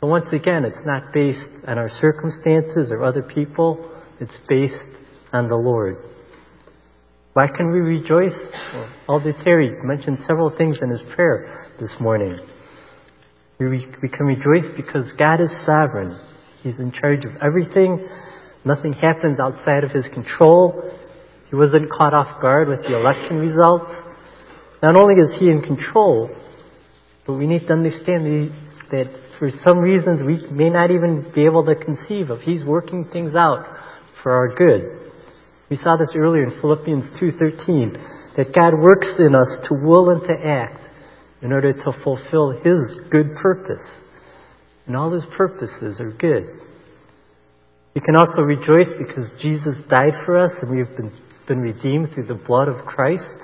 But 0.00 0.08
once 0.08 0.26
again, 0.32 0.64
it's 0.64 0.84
not 0.84 1.12
based 1.12 1.46
on 1.66 1.78
our 1.78 1.88
circumstances 1.88 2.90
or 2.90 3.04
other 3.04 3.22
people. 3.22 3.90
It's 4.20 4.36
based 4.48 4.74
on 5.32 5.48
the 5.48 5.56
Lord. 5.56 5.96
Why 7.32 7.48
can 7.48 7.70
we 7.70 7.80
rejoice? 7.80 8.38
Well, 9.08 9.22
Terry 9.44 9.70
mentioned 9.82 10.18
several 10.26 10.50
things 10.56 10.78
in 10.80 10.90
his 10.90 11.02
prayer 11.14 11.66
this 11.78 11.94
morning. 12.00 12.38
We, 13.58 13.86
we 14.02 14.08
can 14.08 14.26
rejoice 14.26 14.70
because 14.76 15.10
God 15.18 15.40
is 15.40 15.50
sovereign. 15.64 16.18
He's 16.62 16.78
in 16.78 16.92
charge 16.92 17.24
of 17.24 17.32
everything. 17.42 18.06
Nothing 18.64 18.92
happens 18.92 19.38
outside 19.38 19.84
of 19.84 19.92
His 19.92 20.06
control. 20.12 20.90
He 21.48 21.56
wasn't 21.56 21.88
caught 21.90 22.12
off 22.12 22.40
guard 22.42 22.68
with 22.68 22.82
the 22.82 22.96
election 22.96 23.36
results. 23.36 23.90
Not 24.82 24.96
only 24.96 25.14
is 25.22 25.38
He 25.38 25.48
in 25.48 25.62
control, 25.62 26.28
but 27.26 27.34
we 27.34 27.46
need 27.46 27.66
to 27.66 27.72
understand 27.72 28.26
that 28.26 28.50
for 29.38 29.50
some 29.62 29.78
reasons 29.78 30.22
we 30.22 30.50
may 30.54 30.70
not 30.70 30.90
even 30.90 31.30
be 31.34 31.44
able 31.44 31.64
to 31.66 31.74
conceive 31.74 32.30
of. 32.30 32.40
He's 32.40 32.64
working 32.64 33.04
things 33.12 33.34
out 33.34 33.64
for 34.22 34.32
our 34.32 34.54
good. 34.54 35.12
We 35.68 35.76
saw 35.76 35.96
this 35.96 36.12
earlier 36.16 36.44
in 36.44 36.60
Philippians 36.60 37.18
2:13 37.18 37.98
that 38.36 38.54
God 38.54 38.74
works 38.74 39.18
in 39.18 39.34
us 39.34 39.58
to 39.64 39.74
will 39.74 40.10
and 40.10 40.22
to 40.22 40.32
act 40.32 40.80
in 41.42 41.52
order 41.52 41.72
to 41.72 41.92
fulfill 42.04 42.50
his 42.50 43.00
good 43.10 43.34
purpose. 43.36 43.84
And 44.86 44.96
all 44.96 45.10
his 45.10 45.24
purposes 45.36 46.00
are 46.00 46.12
good. 46.12 46.48
We 47.94 48.00
can 48.00 48.14
also 48.14 48.42
rejoice 48.42 48.92
because 48.98 49.30
Jesus 49.40 49.82
died 49.88 50.14
for 50.24 50.36
us 50.36 50.52
and 50.60 50.70
we 50.70 50.78
have 50.78 50.96
been, 50.96 51.10
been 51.48 51.60
redeemed 51.60 52.12
through 52.12 52.26
the 52.26 52.34
blood 52.34 52.68
of 52.68 52.84
Christ. 52.86 53.36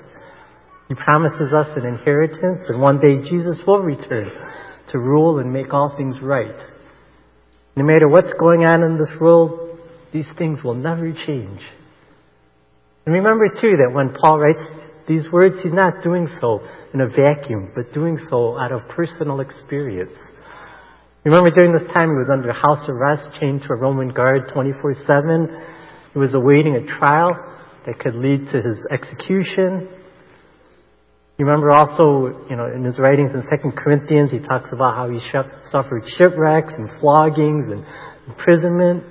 He 0.88 0.94
promises 0.94 1.52
us 1.52 1.76
an 1.76 1.86
inheritance 1.86 2.62
and 2.68 2.80
one 2.80 3.00
day 3.00 3.22
Jesus 3.28 3.62
will 3.66 3.80
return 3.80 4.30
to 4.88 4.98
rule 4.98 5.38
and 5.38 5.52
make 5.52 5.72
all 5.72 5.94
things 5.96 6.16
right. 6.22 6.58
No 7.76 7.84
matter 7.84 8.08
what's 8.08 8.32
going 8.38 8.64
on 8.64 8.82
in 8.82 8.98
this 8.98 9.12
world, 9.20 9.78
these 10.12 10.28
things 10.36 10.62
will 10.62 10.74
never 10.74 11.12
change. 11.12 11.60
And 13.06 13.14
remember 13.14 13.48
too 13.48 13.76
that 13.78 13.92
when 13.92 14.14
Paul 14.14 14.38
writes 14.38 14.60
these 15.08 15.26
words, 15.32 15.56
he's 15.62 15.72
not 15.72 16.02
doing 16.04 16.28
so 16.40 16.60
in 16.94 17.00
a 17.00 17.08
vacuum, 17.08 17.72
but 17.74 17.92
doing 17.92 18.18
so 18.28 18.58
out 18.58 18.72
of 18.72 18.88
personal 18.88 19.40
experience. 19.40 20.16
Remember 21.24 21.50
during 21.50 21.72
this 21.72 21.86
time 21.94 22.10
he 22.10 22.16
was 22.16 22.30
under 22.32 22.52
house 22.52 22.84
arrest, 22.88 23.28
chained 23.40 23.62
to 23.62 23.72
a 23.72 23.76
Roman 23.76 24.08
guard 24.08 24.52
24-7. 24.54 25.64
He 26.12 26.18
was 26.18 26.34
awaiting 26.34 26.76
a 26.76 26.86
trial 26.86 27.30
that 27.86 27.98
could 27.98 28.14
lead 28.14 28.48
to 28.50 28.60
his 28.60 28.86
execution. 28.90 29.88
You 31.38 31.46
remember 31.46 31.70
also, 31.70 32.46
you 32.48 32.56
know, 32.56 32.66
in 32.66 32.84
his 32.84 32.98
writings 32.98 33.32
in 33.34 33.42
Second 33.48 33.72
Corinthians, 33.72 34.30
he 34.30 34.38
talks 34.38 34.70
about 34.72 34.94
how 34.94 35.08
he 35.08 35.18
suffered 35.64 36.04
shipwrecks 36.06 36.74
and 36.74 36.88
floggings 37.00 37.72
and 37.72 37.84
imprisonment. 38.28 39.04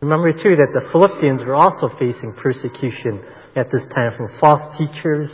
Remember 0.00 0.32
too 0.32 0.54
that 0.56 0.70
the 0.72 0.88
Philippians 0.92 1.44
were 1.44 1.56
also 1.56 1.90
facing 1.98 2.32
persecution 2.34 3.20
at 3.56 3.70
this 3.72 3.82
time 3.92 4.12
from 4.16 4.30
false 4.38 4.78
teachers 4.78 5.28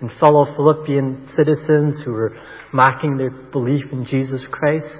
and 0.00 0.10
fellow 0.18 0.44
Philippian 0.56 1.28
citizens 1.36 2.02
who 2.04 2.12
were 2.12 2.36
mocking 2.72 3.16
their 3.16 3.30
belief 3.30 3.92
in 3.92 4.04
Jesus 4.04 4.44
Christ. 4.50 4.92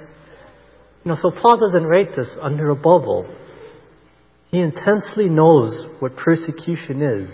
You 1.03 1.11
know, 1.11 1.17
so 1.21 1.31
Paul 1.31 1.57
doesn't 1.59 1.85
write 1.85 2.15
this 2.15 2.29
under 2.41 2.69
a 2.69 2.75
bubble. 2.75 3.33
He 4.51 4.59
intensely 4.59 5.29
knows 5.29 5.85
what 5.99 6.15
persecution 6.15 7.01
is, 7.01 7.29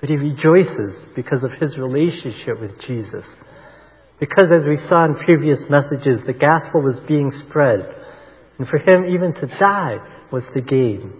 but 0.00 0.08
he 0.08 0.16
rejoices 0.16 1.04
because 1.14 1.42
of 1.42 1.52
his 1.52 1.78
relationship 1.78 2.60
with 2.60 2.78
Jesus. 2.80 3.24
Because 4.20 4.48
as 4.54 4.66
we 4.66 4.76
saw 4.88 5.04
in 5.04 5.14
previous 5.14 5.64
messages, 5.68 6.20
the 6.26 6.32
gospel 6.32 6.82
was 6.82 7.00
being 7.06 7.30
spread. 7.46 7.80
And 8.58 8.66
for 8.66 8.78
him, 8.78 9.04
even 9.14 9.34
to 9.34 9.46
die 9.46 9.98
was 10.32 10.44
the 10.54 10.62
gain. 10.62 11.12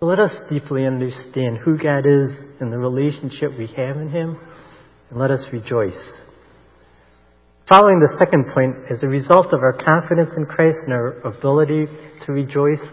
So 0.00 0.06
let 0.06 0.20
us 0.20 0.32
deeply 0.50 0.86
understand 0.86 1.58
who 1.64 1.78
God 1.78 2.06
is 2.06 2.30
and 2.60 2.72
the 2.72 2.78
relationship 2.78 3.56
we 3.58 3.66
have 3.76 3.96
in 3.96 4.10
him, 4.10 4.38
and 5.10 5.18
let 5.18 5.30
us 5.30 5.46
rejoice. 5.52 5.98
Following 7.68 7.98
the 7.98 8.14
second 8.18 8.52
point, 8.52 8.76
as 8.90 9.02
a 9.02 9.08
result 9.08 9.54
of 9.54 9.60
our 9.60 9.72
confidence 9.72 10.34
in 10.36 10.44
Christ 10.44 10.76
and 10.84 10.92
our 10.92 11.18
ability 11.20 11.86
to 12.26 12.32
rejoice, 12.32 12.84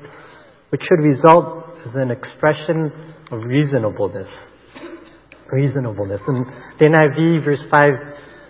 which 0.69 0.81
should 0.81 1.03
result 1.03 1.65
as 1.85 1.95
an 1.95 2.09
expression 2.09 3.10
of 3.31 3.43
reasonableness. 3.43 4.29
Reasonableness. 5.51 6.21
And 6.27 6.45
the 6.79 6.85
NIV, 6.85 7.45
verse 7.45 7.63
5, 7.69 7.89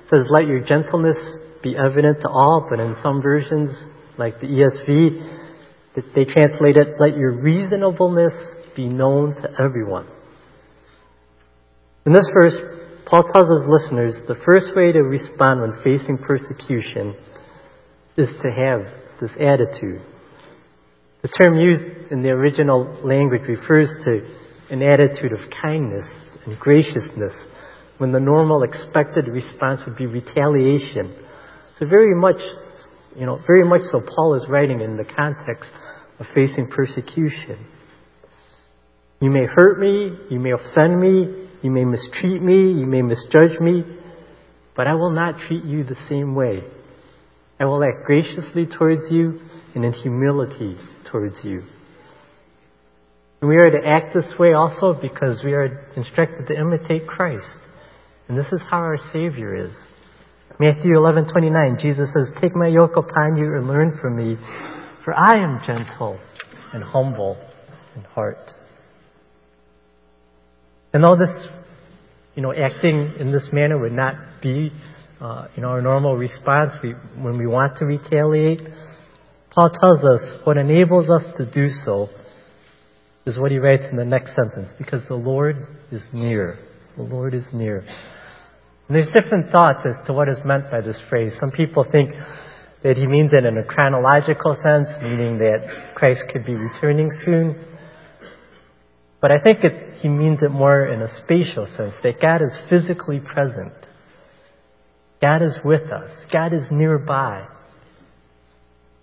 says, 0.05 0.27
Let 0.29 0.47
your 0.47 0.61
gentleness 0.61 1.17
be 1.63 1.75
evident 1.77 2.21
to 2.21 2.29
all, 2.29 2.67
but 2.69 2.79
in 2.79 2.95
some 3.01 3.21
versions, 3.21 3.71
like 4.17 4.39
the 4.39 4.47
ESV, 4.47 6.03
they 6.15 6.25
translate 6.25 6.77
it, 6.77 7.00
Let 7.00 7.17
your 7.17 7.31
reasonableness 7.31 8.33
be 8.75 8.88
known 8.88 9.35
to 9.35 9.50
everyone. 9.61 10.07
In 12.05 12.13
this 12.13 12.29
verse, 12.33 12.55
Paul 13.05 13.23
tells 13.23 13.50
his 13.50 13.67
listeners 13.67 14.17
the 14.27 14.39
first 14.45 14.75
way 14.75 14.91
to 14.91 15.01
respond 15.01 15.61
when 15.61 15.73
facing 15.83 16.17
persecution 16.17 17.15
is 18.17 18.29
to 18.41 18.50
have 18.51 18.88
this 19.19 19.31
attitude. 19.39 20.01
The 21.21 21.27
term 21.27 21.59
used 21.59 22.11
in 22.11 22.23
the 22.23 22.29
original 22.29 22.97
language 23.03 23.43
refers 23.47 23.91
to 24.05 24.40
an 24.72 24.82
attitude 24.82 25.34
of 25.34 25.40
kindness 25.62 26.08
and 26.46 26.58
graciousness 26.58 27.34
when 27.98 28.12
the 28.12 28.20
normal 28.20 28.63
expected 28.63 29.28
response 29.28 29.82
would 29.86 29.98
be 29.98 30.08
retaliation. 30.08 31.13
So 31.78 31.86
very 31.86 32.16
much, 32.16 32.42
you 33.16 33.25
know, 33.25 33.38
very 33.46 33.68
much 33.68 33.82
so 33.92 34.01
Paul 34.01 34.36
is 34.36 34.46
writing 34.50 34.82
in 34.82 34.98
the 34.98 35.04
context 35.04 35.70
of 36.20 36.25
facing 36.34 36.68
persecution. 36.68 37.68
You 39.20 39.30
may 39.30 39.46
hurt 39.46 39.80
me, 39.80 40.18
you 40.32 40.40
may 40.40 40.51
offend 40.51 41.00
me, 41.00 41.48
you 41.62 41.70
may 41.70 41.86
mistreat 41.86 42.42
me, 42.42 42.72
you 42.72 42.88
may 42.88 43.01
misjudge 43.01 43.60
me, 43.60 43.84
but 44.75 44.88
I 44.88 44.96
will 44.96 45.12
not 45.12 45.36
treat 45.48 45.63
you 45.63 45.84
the 45.84 45.98
same 46.10 46.34
way. 46.34 46.62
I 47.60 47.66
will 47.66 47.84
act 47.84 48.06
graciously 48.06 48.66
towards 48.66 49.12
you 49.12 49.40
and 49.75 49.86
in 49.86 49.94
humility 49.94 50.75
towards 51.12 51.38
you. 51.44 51.63
We 53.41 53.57
are 53.57 53.71
to 53.71 53.79
act 53.83 54.13
this 54.13 54.31
way 54.38 54.53
also 54.53 54.93
because 54.93 55.41
we 55.43 55.53
are 55.53 55.89
instructed 55.95 56.48
to 56.48 56.53
imitate 56.53 57.07
Christ. 57.07 57.48
And 58.27 58.38
this 58.38 58.45
is 58.51 58.62
how 58.69 58.77
our 58.77 59.00
Savior 59.12 59.66
is. 59.66 59.75
Matthew 60.59 60.96
11:29 60.96 61.79
Jesus 61.79 62.13
says, 62.13 62.31
"Take 62.39 62.55
my 62.55 62.68
yoke 62.68 62.98
upon 62.98 63.37
you 63.37 63.55
and 63.55 63.68
learn 63.68 63.98
from 64.00 64.16
me, 64.16 64.37
for 65.03 65.16
I 65.16 65.37
am 65.37 65.59
gentle 65.66 66.20
and 66.72 66.83
humble 66.83 67.35
in 67.96 68.03
heart." 68.03 68.53
And 70.94 71.03
though 71.03 71.16
this, 71.16 71.50
you 72.35 72.44
know, 72.44 72.53
acting 72.53 73.13
in 73.18 73.31
this 73.31 73.51
manner 73.51 73.79
would 73.79 73.92
not 73.92 74.13
be, 74.42 74.72
uh, 75.20 75.48
you 75.55 75.63
know, 75.63 75.70
our 75.70 75.81
normal 75.81 76.16
response 76.16 76.74
we, 76.83 76.92
when 77.18 77.39
we 77.39 77.48
want 77.48 77.77
to 77.77 77.87
retaliate, 77.87 78.61
Paul 79.50 79.72
tells 79.72 80.05
us 80.05 80.46
what 80.46 80.57
enables 80.57 81.09
us 81.09 81.25
to 81.37 81.46
do 81.46 81.70
so 81.70 82.07
is 83.25 83.38
what 83.38 83.51
he 83.51 83.57
writes 83.57 83.84
in 83.92 83.98
the 83.98 84.05
next 84.05 84.36
sentence, 84.36 84.70
because 84.77 85.07
the 85.07 85.16
Lord 85.16 85.68
is 85.92 86.03
near. 86.14 86.57
The 86.98 87.03
Lord 87.03 87.34
is 87.34 87.46
near. 87.53 87.79
And 87.79 88.96
there's 88.96 89.07
different 89.07 89.51
thoughts 89.51 89.79
as 89.86 90.05
to 90.07 90.14
what 90.14 90.27
is 90.27 90.38
meant 90.44 90.70
by 90.72 90.81
this 90.81 91.00
phrase. 91.10 91.34
Some 91.40 91.51
people 91.51 91.86
think 91.90 92.10
that 92.84 92.98
he 92.98 93.05
means 93.07 93.31
it 93.34 93.46
in 93.46 93.57
a 93.57 93.64
chronological 93.64 94.55
sense, 94.55 94.90
meaning 95.01 95.38
that 95.38 95.94
Christ 95.96 96.24
could 96.31 96.46
be 96.46 96.55
returning 96.55 97.10
soon. 97.24 97.64
But 99.22 99.31
I 99.31 99.40
think 99.40 99.60
it, 99.64 100.00
he 100.00 100.10
means 100.10 100.42
it 100.42 100.50
more 100.50 100.88
in 100.88 101.01
a 101.01 101.07
spatial 101.24 101.68
sense, 101.77 101.94
that 102.03 102.20
God 102.20 102.42
is 102.42 102.57
physically 102.70 103.20
present. 103.20 103.74
God 105.22 105.44
is 105.44 105.57
with 105.64 105.92
us. 105.92 106.10
God 106.34 106.53
is 106.53 106.64
nearby. 106.72 107.48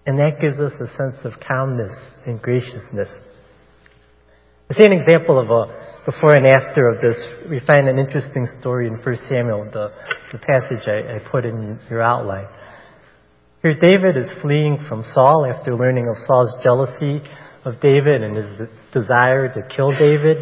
And 0.04 0.18
that 0.18 0.40
gives 0.40 0.59
us 0.59 0.72
a 0.81 0.88
sense 0.96 1.24
of 1.24 1.40
calmness 1.46 1.94
and 2.26 2.42
graciousness. 2.42 3.11
I 4.70 4.74
see 4.74 4.85
an 4.85 4.92
example 4.92 5.38
of 5.38 5.48
a 5.48 5.88
before 6.04 6.35
and 6.35 6.46
after 6.46 6.88
of 6.88 7.00
this. 7.00 7.16
We 7.48 7.59
find 7.61 7.88
an 7.88 7.98
interesting 7.98 8.46
story 8.61 8.87
in 8.87 8.94
1 8.94 9.16
Samuel, 9.28 9.70
the, 9.72 9.92
the 10.31 10.38
passage 10.38 10.87
I, 10.87 11.16
I 11.16 11.31
put 11.31 11.46
in 11.46 11.78
your 11.88 12.02
outline. 12.02 12.46
Here 13.62 13.74
David 13.74 14.16
is 14.16 14.31
fleeing 14.42 14.85
from 14.87 15.04
Saul 15.04 15.46
after 15.50 15.74
learning 15.74 16.09
of 16.09 16.16
Saul's 16.26 16.54
jealousy 16.62 17.22
of 17.64 17.81
David 17.81 18.22
and 18.22 18.37
his 18.37 18.68
desire 18.92 19.52
to 19.52 19.62
kill 19.74 19.90
David. 19.92 20.37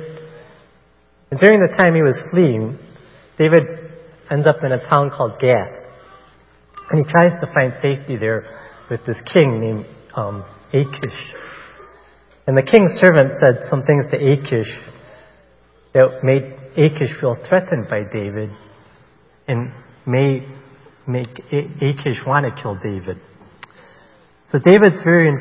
And 1.31 1.39
during 1.39 1.61
the 1.61 1.75
time 1.79 1.95
he 1.95 2.03
was 2.03 2.21
fleeing, 2.33 2.79
David 3.39 3.63
ends 4.29 4.47
up 4.47 4.57
in 4.65 4.73
a 4.73 4.89
town 4.89 5.11
called 5.11 5.39
Gath. 5.41 5.73
And 6.91 7.05
he 7.05 7.11
tries 7.11 7.31
to 7.41 7.47
find 7.55 7.73
safety 7.81 8.17
there 8.17 8.45
with 8.91 9.07
this 9.07 9.21
king 9.33 9.61
named 9.61 9.87
um, 10.15 10.45
Achish. 10.73 11.35
And 12.47 12.57
the 12.57 12.63
king's 12.63 12.93
servant 13.01 13.33
said 13.45 13.69
some 13.69 13.83
things 13.83 14.07
to 14.11 14.17
Achish 14.17 14.73
that 15.95 16.23
made 16.23 16.45
Achish 16.77 17.19
feel 17.21 17.37
threatened 17.49 17.89
by 17.89 18.03
David 18.13 18.51
and 19.49 19.73
may 20.07 20.47
make 21.07 21.41
Achish 21.51 22.19
want 22.27 22.47
to 22.47 22.63
kill 22.63 22.77
David. 22.77 23.19
So 24.49 24.59
David's 24.59 25.03
very, 25.05 25.33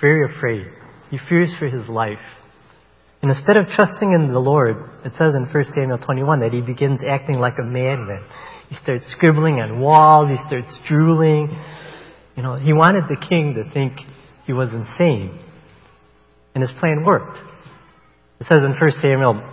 very 0.00 0.34
afraid. 0.34 0.66
He 1.10 1.18
fears 1.28 1.54
for 1.58 1.68
his 1.68 1.88
life. 1.88 2.18
And 3.22 3.30
instead 3.30 3.56
of 3.56 3.66
trusting 3.66 4.12
in 4.12 4.32
the 4.32 4.38
Lord, 4.38 4.76
it 5.04 5.12
says 5.14 5.34
in 5.34 5.46
1 5.52 5.64
Samuel 5.74 5.98
21 5.98 6.40
that 6.40 6.52
he 6.52 6.60
begins 6.60 7.00
acting 7.08 7.38
like 7.38 7.54
a 7.60 7.64
madman. 7.64 8.24
He 8.68 8.76
starts 8.82 9.06
scribbling 9.12 9.60
on 9.60 9.80
walls, 9.80 10.28
he 10.30 10.46
starts 10.46 10.78
drooling. 10.88 11.48
You 12.36 12.42
know, 12.42 12.54
he 12.54 12.72
wanted 12.72 13.04
the 13.08 13.26
king 13.28 13.54
to 13.54 13.72
think 13.72 13.94
he 14.46 14.52
was 14.52 14.68
insane. 14.70 15.38
And 16.58 16.68
his 16.68 16.76
plan 16.80 17.04
worked. 17.04 17.38
It 18.40 18.48
says 18.48 18.58
in 18.64 18.72
1 18.72 18.90
Samuel 19.00 19.48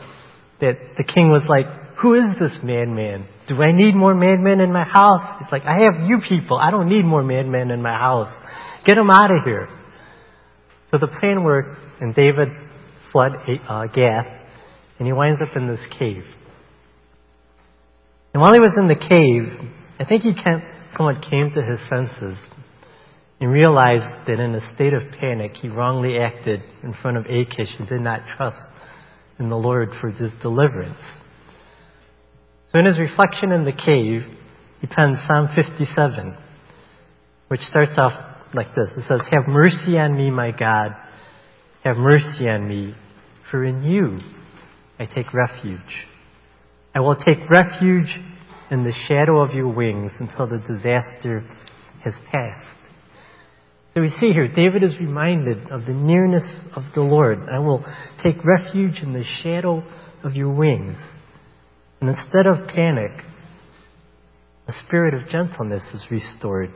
that 0.59 0.73
the 0.97 1.03
king 1.03 1.29
was 1.29 1.45
like, 1.47 1.67
Who 2.01 2.15
is 2.15 2.31
this 2.39 2.57
madman? 2.63 3.27
Do 3.47 3.61
I 3.61 3.71
need 3.73 3.93
more 3.93 4.15
madmen 4.15 4.59
in 4.59 4.73
my 4.73 4.85
house? 4.85 5.21
He's 5.37 5.51
like, 5.51 5.65
I 5.65 5.81
have 5.81 6.09
you 6.09 6.17
people. 6.27 6.57
I 6.57 6.71
don't 6.71 6.89
need 6.89 7.05
more 7.05 7.21
madmen 7.21 7.69
in 7.69 7.83
my 7.83 7.95
house. 7.95 8.33
Get 8.87 8.95
them 8.95 9.11
out 9.11 9.29
of 9.29 9.43
here. 9.45 9.67
So 10.89 10.97
the 10.97 11.05
plan 11.05 11.43
worked, 11.43 11.77
and 12.01 12.15
David 12.15 12.47
fled 13.11 13.33
uh, 13.69 13.85
Gath, 13.93 14.25
and 14.97 15.05
he 15.05 15.13
winds 15.13 15.39
up 15.43 15.55
in 15.55 15.67
this 15.67 15.85
cave. 15.99 16.23
And 18.33 18.41
while 18.41 18.53
he 18.53 18.59
was 18.59 18.73
in 18.79 18.87
the 18.87 18.95
cave, 18.95 19.69
I 19.99 20.05
think 20.05 20.23
he 20.23 20.33
came, 20.33 20.63
somewhat 20.97 21.21
came 21.21 21.51
to 21.53 21.61
his 21.61 21.87
senses 21.87 22.39
and 23.45 23.53
realized 23.53 24.27
that 24.27 24.39
in 24.39 24.55
a 24.55 24.73
state 24.73 24.91
of 24.91 25.03
panic, 25.19 25.51
he 25.61 25.67
wrongly 25.67 26.17
acted 26.17 26.63
in 26.81 26.95
front 26.99 27.15
of 27.15 27.25
Achish 27.25 27.69
and 27.77 27.87
did 27.87 28.01
not 28.01 28.21
trust 28.35 28.57
in 29.37 29.49
the 29.49 29.55
Lord 29.55 29.89
for 30.01 30.09
his 30.09 30.31
deliverance. 30.41 30.97
So 32.71 32.79
in 32.79 32.87
his 32.87 32.97
reflection 32.97 33.51
in 33.51 33.63
the 33.63 33.71
cave, 33.71 34.23
he 34.81 34.87
penned 34.87 35.17
Psalm 35.27 35.49
57, 35.53 36.35
which 37.49 37.59
starts 37.69 37.99
off 37.99 38.13
like 38.55 38.69
this. 38.69 38.89
It 38.97 39.03
says, 39.07 39.21
Have 39.29 39.47
mercy 39.47 39.99
on 39.99 40.17
me, 40.17 40.31
my 40.31 40.49
God. 40.49 40.95
Have 41.83 41.97
mercy 41.97 42.49
on 42.49 42.67
me, 42.67 42.95
for 43.51 43.63
in 43.63 43.83
you 43.83 44.17
I 44.97 45.05
take 45.05 45.31
refuge. 45.35 46.07
I 46.95 46.99
will 46.99 47.15
take 47.15 47.47
refuge 47.47 48.09
in 48.71 48.83
the 48.83 48.93
shadow 49.07 49.39
of 49.39 49.53
your 49.53 49.67
wings 49.67 50.13
until 50.19 50.47
the 50.47 50.63
disaster 50.67 51.45
has 52.03 52.17
passed. 52.31 52.84
So 53.95 54.01
we 54.01 54.09
see 54.09 54.33
here, 54.33 54.49
David 54.49 54.83
is 54.83 54.99
reminded 54.99 55.71
of 55.71 55.85
the 55.85 55.93
nearness 55.93 56.43
of 56.75 56.83
the 56.93 57.01
Lord. 57.01 57.39
I 57.49 57.59
will 57.59 57.85
take 58.21 58.35
refuge 58.43 58.99
in 59.01 59.13
the 59.13 59.23
shadow 59.41 59.83
of 60.21 60.33
your 60.33 60.53
wings. 60.53 60.97
And 62.01 62.09
instead 62.09 62.45
of 62.45 62.67
panic, 62.67 63.11
a 64.67 64.73
spirit 64.85 65.13
of 65.13 65.29
gentleness 65.29 65.81
is 65.93 66.05
restored. 66.11 66.71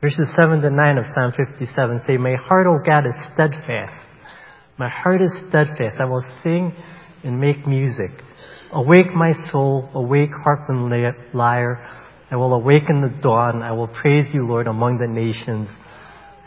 Verses 0.00 0.32
7 0.36 0.60
to 0.60 0.70
9 0.70 0.98
of 0.98 1.04
Psalm 1.12 1.32
57 1.36 2.02
say, 2.06 2.16
My 2.16 2.36
heart, 2.36 2.68
O 2.68 2.78
God, 2.86 3.06
is 3.06 3.16
steadfast. 3.34 4.08
My 4.78 4.88
heart 4.88 5.22
is 5.22 5.36
steadfast. 5.48 6.00
I 6.00 6.04
will 6.04 6.24
sing 6.44 6.72
and 7.24 7.40
make 7.40 7.66
music. 7.66 8.10
Awake 8.72 9.12
my 9.12 9.32
soul, 9.50 9.90
awake 9.94 10.30
harp 10.44 10.68
and 10.68 10.88
lyre. 11.34 11.84
I 12.30 12.36
will 12.36 12.54
awaken 12.54 13.00
the 13.00 13.20
dawn. 13.20 13.62
I 13.62 13.72
will 13.72 13.88
praise 13.88 14.26
you, 14.32 14.46
Lord, 14.46 14.68
among 14.68 14.98
the 14.98 15.08
nations. 15.08 15.68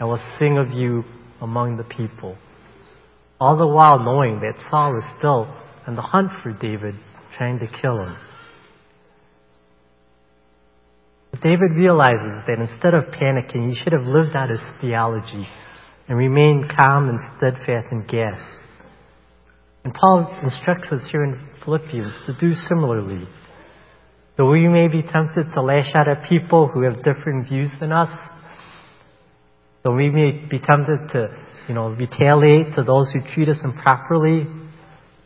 I 0.03 0.05
will 0.05 0.19
sing 0.37 0.57
of 0.57 0.71
you 0.71 1.05
among 1.39 1.77
the 1.77 1.85
people. 1.85 2.35
All 3.39 3.55
the 3.55 3.65
while 3.65 3.99
knowing 3.99 4.41
that 4.41 4.61
Saul 4.69 4.97
is 4.97 5.05
still 5.17 5.47
on 5.87 5.95
the 5.95 6.01
hunt 6.01 6.29
for 6.43 6.51
David, 6.51 6.95
trying 7.37 7.59
to 7.59 7.67
kill 7.67 8.01
him. 8.01 8.17
But 11.31 11.39
David 11.39 11.71
realizes 11.77 12.43
that 12.47 12.59
instead 12.59 12.93
of 12.93 13.13
panicking, 13.13 13.69
he 13.69 13.81
should 13.81 13.93
have 13.93 14.01
lived 14.01 14.35
out 14.35 14.49
his 14.49 14.59
theology 14.81 15.47
and 16.09 16.17
remained 16.17 16.65
calm 16.77 17.07
and 17.07 17.19
steadfast 17.37 17.87
in 17.93 18.01
God. 18.01 18.45
And 19.85 19.93
Paul 19.93 20.37
instructs 20.43 20.91
us 20.91 21.07
here 21.13 21.23
in 21.23 21.39
Philippians 21.63 22.13
to 22.25 22.33
do 22.37 22.53
similarly. 22.53 23.25
Though 24.35 24.51
we 24.51 24.67
may 24.67 24.89
be 24.89 25.01
tempted 25.01 25.53
to 25.53 25.61
lash 25.61 25.95
out 25.95 26.09
at 26.09 26.27
people 26.27 26.67
who 26.67 26.81
have 26.81 27.03
different 27.03 27.47
views 27.47 27.69
than 27.79 27.93
us, 27.93 28.11
though 29.83 29.95
we 29.95 30.09
may 30.09 30.31
be 30.49 30.59
tempted 30.59 31.09
to, 31.11 31.37
you 31.67 31.75
know, 31.75 31.89
retaliate 31.89 32.75
to 32.75 32.83
those 32.83 33.11
who 33.11 33.19
treat 33.33 33.49
us 33.49 33.61
improperly, 33.63 34.47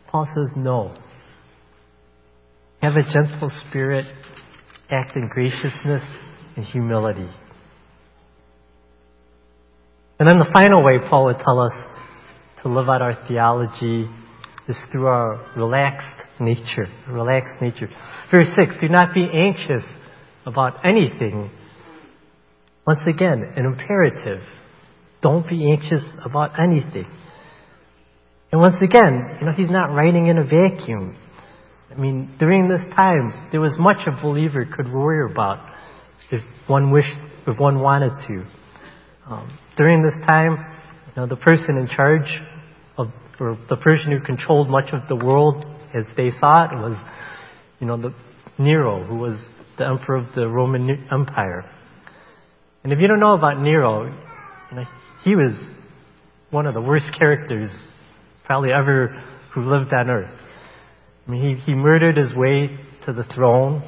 Paul 0.08 0.26
says 0.26 0.56
no. 0.56 0.94
Have 2.82 2.94
a 2.96 3.02
gentle 3.02 3.50
spirit, 3.68 4.06
act 4.90 5.16
in 5.16 5.28
graciousness 5.28 6.02
and 6.56 6.64
humility. 6.64 7.28
And 10.18 10.28
then 10.28 10.38
the 10.38 10.50
final 10.52 10.82
way 10.82 10.98
Paul 11.08 11.26
would 11.26 11.38
tell 11.38 11.60
us 11.60 11.72
to 12.62 12.68
live 12.68 12.88
out 12.88 13.02
our 13.02 13.26
theology 13.28 14.08
is 14.68 14.76
through 14.90 15.06
our 15.06 15.46
relaxed 15.56 16.24
nature. 16.40 16.86
Relaxed 17.08 17.60
nature. 17.60 17.88
Verse 18.30 18.48
6, 18.56 18.80
do 18.80 18.88
not 18.88 19.14
be 19.14 19.26
anxious 19.32 19.84
about 20.44 20.84
anything. 20.84 21.50
Once 22.88 23.06
again, 23.06 23.52
an 23.54 23.66
imperative. 23.66 24.40
Don't 25.20 25.46
be 25.46 25.70
anxious 25.70 26.10
about 26.24 26.58
anything. 26.58 27.04
And 28.50 28.62
once 28.62 28.76
again, 28.80 29.36
you 29.38 29.46
know, 29.46 29.52
he's 29.54 29.68
not 29.68 29.92
writing 29.94 30.28
in 30.28 30.38
a 30.38 30.42
vacuum. 30.42 31.14
I 31.90 32.00
mean, 32.00 32.34
during 32.38 32.66
this 32.66 32.80
time, 32.96 33.50
there 33.52 33.60
was 33.60 33.76
much 33.78 33.98
a 34.06 34.22
believer 34.22 34.64
could 34.64 34.90
worry 34.90 35.30
about 35.30 35.58
if 36.30 36.40
one 36.66 36.90
wished, 36.90 37.18
if 37.46 37.60
one 37.60 37.80
wanted 37.80 38.26
to. 38.26 38.46
Um, 39.26 39.58
during 39.76 40.02
this 40.02 40.18
time, 40.26 40.56
you 41.08 41.12
know, 41.14 41.26
the 41.26 41.36
person 41.36 41.76
in 41.76 41.88
charge 41.94 42.40
or 42.96 43.58
the 43.68 43.76
person 43.76 44.12
who 44.12 44.20
controlled 44.24 44.70
much 44.70 44.94
of 44.94 45.02
the 45.10 45.26
world 45.26 45.62
as 45.94 46.04
they 46.16 46.30
saw 46.40 46.64
it 46.64 46.74
was, 46.74 46.96
you 47.80 47.86
know, 47.86 48.00
the 48.00 48.14
Nero, 48.58 49.04
who 49.04 49.16
was 49.16 49.38
the 49.76 49.86
emperor 49.86 50.16
of 50.16 50.34
the 50.34 50.48
Roman 50.48 51.06
Empire. 51.12 51.70
And 52.88 52.94
if 52.94 53.02
you 53.02 53.06
don't 53.06 53.20
know 53.20 53.34
about 53.34 53.60
Nero, 53.60 54.06
you 54.70 54.76
know, 54.78 54.84
he 55.22 55.36
was 55.36 55.52
one 56.48 56.64
of 56.64 56.72
the 56.72 56.80
worst 56.80 57.04
characters 57.18 57.68
probably 58.46 58.72
ever 58.72 59.08
who 59.52 59.70
lived 59.70 59.92
on 59.92 60.08
earth. 60.08 60.32
I 61.26 61.30
mean, 61.30 61.56
he, 61.58 61.62
he 61.64 61.74
murdered 61.74 62.16
his 62.16 62.34
way 62.34 62.78
to 63.04 63.12
the 63.12 63.24
throne. 63.24 63.82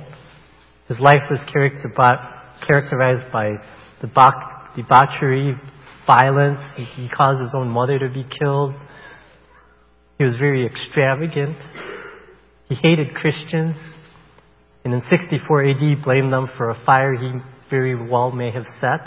His 0.86 1.00
life 1.00 1.22
was 1.30 1.40
characterized 1.50 3.32
by 3.32 3.54
debauchery, 4.02 5.54
violence. 6.06 6.60
He, 6.76 6.84
he 6.84 7.08
caused 7.08 7.40
his 7.40 7.54
own 7.54 7.68
mother 7.70 7.98
to 8.00 8.10
be 8.10 8.26
killed. 8.38 8.74
He 10.18 10.24
was 10.24 10.36
very 10.36 10.66
extravagant. 10.66 11.56
He 12.68 12.74
hated 12.74 13.14
Christians. 13.14 13.76
And 14.84 14.92
in 14.92 15.00
64 15.08 15.64
AD, 15.68 16.02
blamed 16.04 16.34
them 16.34 16.50
for 16.58 16.68
a 16.68 16.84
fire 16.84 17.14
he 17.14 17.40
very 17.70 17.94
well 17.94 18.32
may 18.32 18.50
have 18.50 18.66
set. 18.80 19.06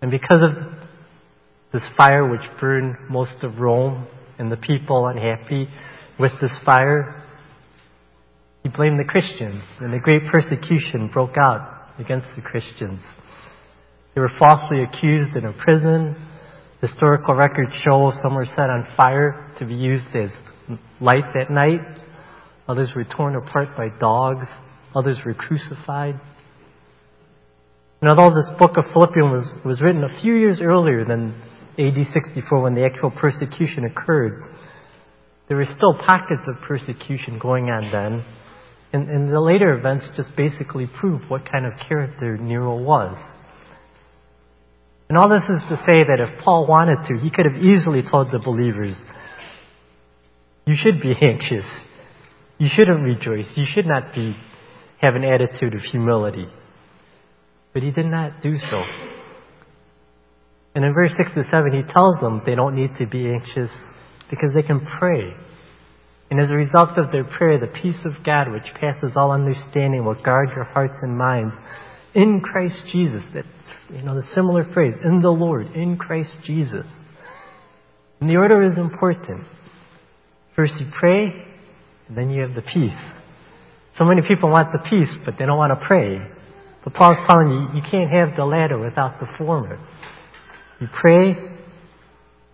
And 0.00 0.10
because 0.10 0.42
of 0.42 0.50
this 1.72 1.86
fire 1.96 2.28
which 2.28 2.42
burned 2.60 2.96
most 3.10 3.42
of 3.42 3.58
Rome 3.58 4.06
and 4.38 4.52
the 4.52 4.56
people 4.56 5.06
unhappy 5.06 5.68
with 6.18 6.32
this 6.40 6.56
fire, 6.64 7.22
he 8.62 8.68
blamed 8.68 9.00
the 9.00 9.04
Christians 9.04 9.64
and 9.80 9.92
a 9.94 9.98
great 9.98 10.22
persecution 10.30 11.10
broke 11.12 11.36
out 11.36 11.92
against 11.98 12.26
the 12.36 12.42
Christians. 12.42 13.02
They 14.14 14.20
were 14.20 14.30
falsely 14.38 14.82
accused 14.82 15.34
and 15.36 15.44
imprisoned. 15.44 16.16
Historical 16.80 17.34
records 17.34 17.72
show 17.82 18.12
some 18.22 18.34
were 18.34 18.46
set 18.46 18.70
on 18.70 18.86
fire 18.96 19.52
to 19.58 19.66
be 19.66 19.74
used 19.74 20.14
as 20.14 20.30
lights 21.00 21.34
at 21.40 21.50
night. 21.50 21.80
Others 22.68 22.90
were 22.94 23.04
torn 23.04 23.34
apart 23.36 23.76
by 23.76 23.88
dogs. 23.98 24.46
Others 24.94 25.18
were 25.24 25.34
crucified. 25.34 26.20
And 28.00 28.10
although 28.10 28.34
this 28.34 28.48
book 28.58 28.76
of 28.76 28.84
Philippians 28.92 29.30
was, 29.30 29.64
was 29.64 29.82
written 29.82 30.04
a 30.04 30.20
few 30.20 30.34
years 30.34 30.60
earlier 30.60 31.04
than 31.04 31.34
AD 31.78 31.96
64 32.12 32.62
when 32.62 32.74
the 32.74 32.84
actual 32.84 33.10
persecution 33.10 33.84
occurred, 33.84 34.42
there 35.48 35.56
were 35.56 35.64
still 35.64 35.94
pockets 36.06 36.42
of 36.46 36.62
persecution 36.66 37.38
going 37.38 37.70
on 37.70 37.90
then. 37.90 38.24
And, 38.92 39.08
and 39.10 39.32
the 39.32 39.40
later 39.40 39.76
events 39.76 40.08
just 40.16 40.30
basically 40.36 40.86
prove 40.86 41.22
what 41.28 41.50
kind 41.50 41.66
of 41.66 41.72
character 41.86 42.36
Nero 42.36 42.76
was. 42.76 43.16
And 45.08 45.16
all 45.16 45.28
this 45.28 45.42
is 45.42 45.62
to 45.70 45.76
say 45.76 46.04
that 46.04 46.20
if 46.20 46.44
Paul 46.44 46.66
wanted 46.66 46.98
to, 47.08 47.18
he 47.18 47.30
could 47.30 47.46
have 47.46 47.62
easily 47.62 48.02
told 48.08 48.30
the 48.30 48.38
believers, 48.38 48.96
you 50.66 50.74
should 50.76 51.00
be 51.00 51.14
anxious. 51.20 51.64
You 52.58 52.68
shouldn't 52.70 53.02
rejoice. 53.02 53.46
You 53.56 53.64
should 53.66 53.86
not 53.86 54.14
be, 54.14 54.36
have 55.00 55.14
an 55.14 55.24
attitude 55.24 55.74
of 55.74 55.80
humility. 55.80 56.46
But 57.72 57.82
he 57.82 57.90
did 57.90 58.06
not 58.06 58.42
do 58.42 58.56
so. 58.56 58.82
And 60.74 60.84
in 60.84 60.94
verse 60.94 61.10
6 61.16 61.34
to 61.34 61.44
7, 61.44 61.72
he 61.72 61.92
tells 61.92 62.20
them 62.20 62.42
they 62.44 62.54
don't 62.54 62.74
need 62.74 62.90
to 62.98 63.06
be 63.06 63.28
anxious 63.28 63.70
because 64.30 64.52
they 64.54 64.62
can 64.62 64.86
pray. 64.98 65.32
And 66.30 66.40
as 66.40 66.50
a 66.50 66.54
result 66.54 66.98
of 66.98 67.10
their 67.10 67.24
prayer, 67.24 67.58
the 67.58 67.66
peace 67.66 67.98
of 68.04 68.24
God, 68.24 68.52
which 68.52 68.74
passes 68.78 69.12
all 69.16 69.32
understanding, 69.32 70.04
will 70.04 70.22
guard 70.22 70.50
your 70.54 70.64
hearts 70.64 70.94
and 71.02 71.16
minds 71.16 71.54
in 72.14 72.40
Christ 72.40 72.82
Jesus. 72.92 73.22
That's, 73.32 73.46
you 73.90 74.02
know, 74.02 74.14
the 74.14 74.26
similar 74.34 74.64
phrase, 74.74 74.94
in 75.02 75.22
the 75.22 75.30
Lord, 75.30 75.74
in 75.74 75.96
Christ 75.96 76.36
Jesus. 76.44 76.86
And 78.20 78.28
the 78.28 78.36
order 78.36 78.62
is 78.62 78.76
important. 78.76 79.46
First 80.54 80.74
you 80.80 80.86
pray, 80.98 81.26
and 82.08 82.16
then 82.16 82.30
you 82.30 82.42
have 82.42 82.54
the 82.54 82.62
peace. 82.62 83.12
So 83.98 84.04
many 84.04 84.22
people 84.22 84.48
want 84.48 84.72
the 84.72 84.78
peace, 84.78 85.12
but 85.24 85.34
they 85.38 85.44
don't 85.44 85.58
want 85.58 85.78
to 85.78 85.86
pray. 85.86 86.18
But 86.84 86.94
Paul's 86.94 87.18
telling 87.28 87.50
you, 87.50 87.80
you 87.80 87.82
can't 87.82 88.10
have 88.10 88.36
the 88.36 88.44
latter 88.44 88.78
without 88.78 89.18
the 89.18 89.26
former. 89.36 89.78
You 90.80 90.86
pray, 90.92 91.34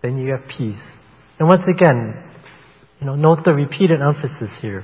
then 0.01 0.17
you 0.17 0.31
have 0.31 0.41
peace. 0.57 0.81
And 1.37 1.47
once 1.47 1.61
again, 1.63 2.23
you 2.99 3.05
know, 3.05 3.15
note 3.15 3.39
the 3.45 3.53
repeated 3.53 4.01
emphasis 4.01 4.49
here. 4.61 4.83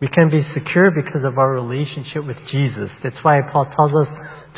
We 0.00 0.08
can 0.08 0.30
be 0.30 0.42
secure 0.54 0.90
because 0.90 1.22
of 1.24 1.38
our 1.38 1.52
relationship 1.52 2.26
with 2.26 2.38
Jesus. 2.50 2.90
That's 3.04 3.22
why 3.22 3.38
Paul 3.52 3.66
tells 3.66 3.94
us 3.94 4.08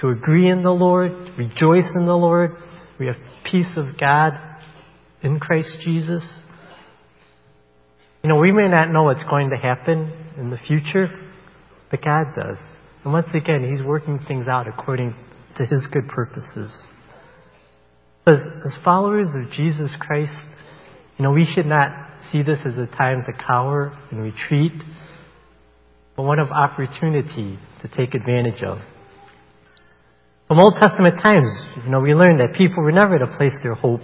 to 0.00 0.08
agree 0.08 0.48
in 0.48 0.62
the 0.62 0.70
Lord, 0.70 1.12
rejoice 1.36 1.90
in 1.94 2.06
the 2.06 2.16
Lord. 2.16 2.52
We 2.98 3.06
have 3.06 3.16
peace 3.44 3.76
of 3.76 3.98
God 3.98 4.34
in 5.22 5.40
Christ 5.40 5.76
Jesus. 5.82 6.22
You 8.22 8.28
know, 8.28 8.36
we 8.36 8.52
may 8.52 8.68
not 8.68 8.90
know 8.90 9.04
what's 9.04 9.24
going 9.24 9.50
to 9.50 9.56
happen 9.56 10.12
in 10.38 10.50
the 10.50 10.56
future, 10.56 11.08
but 11.90 12.02
God 12.02 12.26
does. 12.36 12.58
And 13.04 13.12
once 13.12 13.28
again, 13.34 13.68
He's 13.74 13.84
working 13.84 14.20
things 14.26 14.46
out 14.46 14.68
according 14.68 15.14
to 15.56 15.66
His 15.66 15.86
good 15.92 16.08
purposes. 16.08 16.72
As, 18.26 18.38
as 18.64 18.76
followers 18.84 19.26
of 19.34 19.50
Jesus 19.52 19.90
Christ, 19.98 20.32
you 21.18 21.24
know, 21.24 21.32
we 21.32 21.46
should 21.52 21.66
not 21.66 21.90
see 22.30 22.42
this 22.42 22.60
as 22.64 22.74
a 22.74 22.86
time 22.96 23.24
to 23.26 23.32
cower 23.44 23.98
and 24.10 24.22
retreat 24.22 24.72
but 26.16 26.24
one 26.24 26.38
of 26.38 26.50
opportunity 26.50 27.58
to 27.80 27.88
take 27.88 28.14
advantage 28.14 28.62
of. 28.62 28.78
From 30.48 30.58
Old 30.58 30.74
Testament 30.78 31.16
times, 31.22 31.50
you 31.82 31.90
know, 31.90 32.00
we 32.00 32.14
learned 32.14 32.40
that 32.40 32.54
people 32.54 32.82
were 32.82 32.92
never 32.92 33.18
to 33.18 33.26
place 33.26 33.54
their 33.62 33.74
hope 33.74 34.00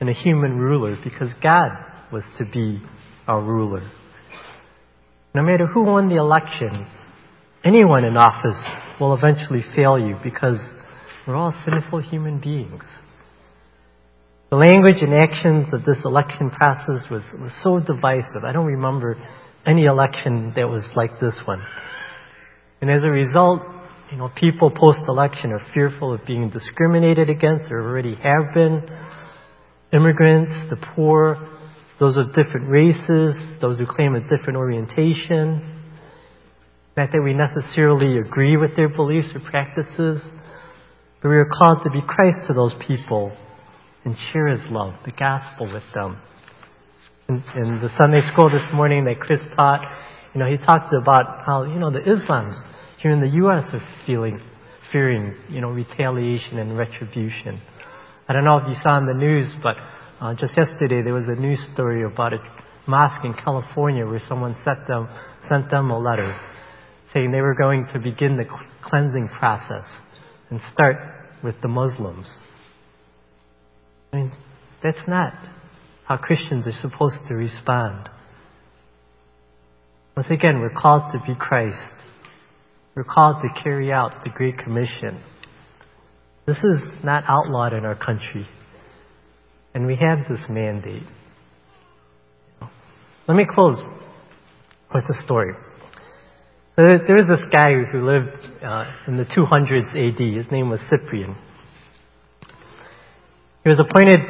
in 0.00 0.08
a 0.08 0.12
human 0.12 0.58
ruler 0.58 0.96
because 1.02 1.30
God 1.42 1.70
was 2.12 2.22
to 2.38 2.44
be 2.44 2.82
our 3.26 3.42
ruler. 3.42 3.90
No 5.34 5.42
matter 5.42 5.66
who 5.66 5.82
won 5.84 6.08
the 6.08 6.16
election, 6.16 6.86
anyone 7.64 8.04
in 8.04 8.16
office 8.16 8.60
will 9.00 9.14
eventually 9.14 9.62
fail 9.74 9.98
you 9.98 10.16
because 10.22 10.60
we're 11.26 11.36
all 11.36 11.54
sinful 11.64 12.00
human 12.02 12.38
beings. 12.38 12.84
The 14.50 14.56
language 14.56 15.02
and 15.02 15.12
actions 15.12 15.72
of 15.72 15.84
this 15.84 16.02
election 16.04 16.50
process 16.50 17.10
was, 17.10 17.22
was 17.40 17.52
so 17.62 17.80
divisive. 17.80 18.44
I 18.44 18.52
don't 18.52 18.66
remember 18.66 19.16
any 19.66 19.86
election 19.86 20.52
that 20.54 20.68
was 20.68 20.84
like 20.94 21.18
this 21.18 21.42
one. 21.44 21.62
And 22.80 22.90
as 22.90 23.02
a 23.02 23.08
result, 23.08 23.62
you 24.12 24.18
know, 24.18 24.30
people 24.36 24.70
post-election 24.70 25.50
are 25.50 25.62
fearful 25.72 26.12
of 26.12 26.24
being 26.26 26.50
discriminated 26.50 27.30
against 27.30 27.72
or 27.72 27.80
already 27.80 28.14
have 28.14 28.54
been. 28.54 28.82
Immigrants, 29.92 30.52
the 30.70 30.76
poor, 30.94 31.53
those 31.98 32.16
of 32.16 32.34
different 32.34 32.68
races, 32.68 33.36
those 33.60 33.78
who 33.78 33.86
claim 33.86 34.14
a 34.14 34.20
different 34.20 34.56
orientation. 34.56 35.82
Not 36.96 37.10
that 37.12 37.22
we 37.22 37.34
necessarily 37.34 38.18
agree 38.18 38.56
with 38.56 38.76
their 38.76 38.88
beliefs 38.88 39.28
or 39.34 39.40
practices, 39.40 40.22
but 41.22 41.28
we 41.28 41.36
are 41.36 41.48
called 41.48 41.82
to 41.82 41.90
be 41.90 42.00
Christ 42.06 42.46
to 42.48 42.52
those 42.52 42.74
people 42.86 43.36
and 44.04 44.16
share 44.32 44.48
His 44.48 44.60
love, 44.70 44.94
the 45.04 45.12
gospel 45.12 45.72
with 45.72 45.84
them. 45.94 46.20
In, 47.28 47.42
in 47.56 47.80
the 47.80 47.88
Sunday 47.96 48.20
school 48.32 48.50
this 48.50 48.66
morning 48.72 49.04
that 49.06 49.18
Chris 49.18 49.40
taught, 49.56 49.80
you 50.34 50.40
know, 50.40 50.46
he 50.46 50.58
talked 50.58 50.92
about 50.92 51.44
how, 51.46 51.62
you 51.62 51.78
know, 51.78 51.90
the 51.90 52.00
Islam 52.00 52.62
here 52.98 53.12
in 53.12 53.20
the 53.20 53.36
U.S. 53.36 53.64
are 53.72 53.82
feeling, 54.06 54.40
fearing, 54.92 55.34
you 55.48 55.60
know, 55.60 55.70
retaliation 55.70 56.58
and 56.58 56.76
retribution. 56.76 57.60
I 58.28 58.32
don't 58.32 58.44
know 58.44 58.58
if 58.58 58.68
you 58.68 58.76
saw 58.82 58.98
in 58.98 59.06
the 59.06 59.14
news, 59.14 59.50
but 59.62 59.76
uh, 60.24 60.32
just 60.32 60.56
yesterday 60.56 61.02
there 61.02 61.12
was 61.12 61.28
a 61.28 61.34
news 61.34 61.58
story 61.74 62.02
about 62.02 62.32
a 62.32 62.38
mosque 62.86 63.22
in 63.26 63.34
California 63.34 64.06
where 64.06 64.22
someone 64.26 64.56
sent 64.64 64.86
them, 64.88 65.06
sent 65.50 65.70
them 65.70 65.90
a 65.90 65.98
letter 65.98 66.40
saying 67.12 67.30
they 67.30 67.42
were 67.42 67.54
going 67.54 67.86
to 67.92 67.98
begin 67.98 68.38
the 68.38 68.46
cleansing 68.82 69.28
process 69.28 69.84
and 70.48 70.60
start 70.72 70.96
with 71.42 71.54
the 71.60 71.68
Muslims. 71.68 72.26
I 74.14 74.16
mean, 74.16 74.32
that's 74.82 75.06
not 75.06 75.34
how 76.06 76.16
Christians 76.16 76.66
are 76.66 76.72
supposed 76.72 77.18
to 77.28 77.34
respond. 77.34 78.08
Once 80.16 80.30
again, 80.30 80.60
we're 80.60 80.70
called 80.70 81.12
to 81.12 81.18
be 81.26 81.38
Christ. 81.38 81.92
We're 82.94 83.04
called 83.04 83.42
to 83.42 83.62
carry 83.62 83.92
out 83.92 84.24
the 84.24 84.30
Great 84.30 84.56
Commission. 84.56 85.22
This 86.46 86.56
is 86.56 87.04
not 87.04 87.24
outlawed 87.28 87.74
in 87.74 87.84
our 87.84 87.96
country. 87.96 88.48
And 89.74 89.86
we 89.86 89.96
have 89.96 90.28
this 90.28 90.44
mandate. 90.48 91.02
Let 93.26 93.34
me 93.36 93.44
close 93.52 93.80
with 94.94 95.04
a 95.04 95.22
story. 95.24 95.54
So 96.76 96.82
there 96.82 97.16
was 97.16 97.26
this 97.28 97.44
guy 97.52 97.72
who 97.90 98.04
lived 98.04 98.62
uh, 98.62 98.84
in 99.06 99.16
the 99.16 99.24
200s 99.24 99.94
AD. 99.94 100.36
His 100.36 100.50
name 100.50 100.70
was 100.70 100.80
Cyprian. 100.88 101.36
He 103.62 103.68
was 103.68 103.80
appointed 103.80 104.20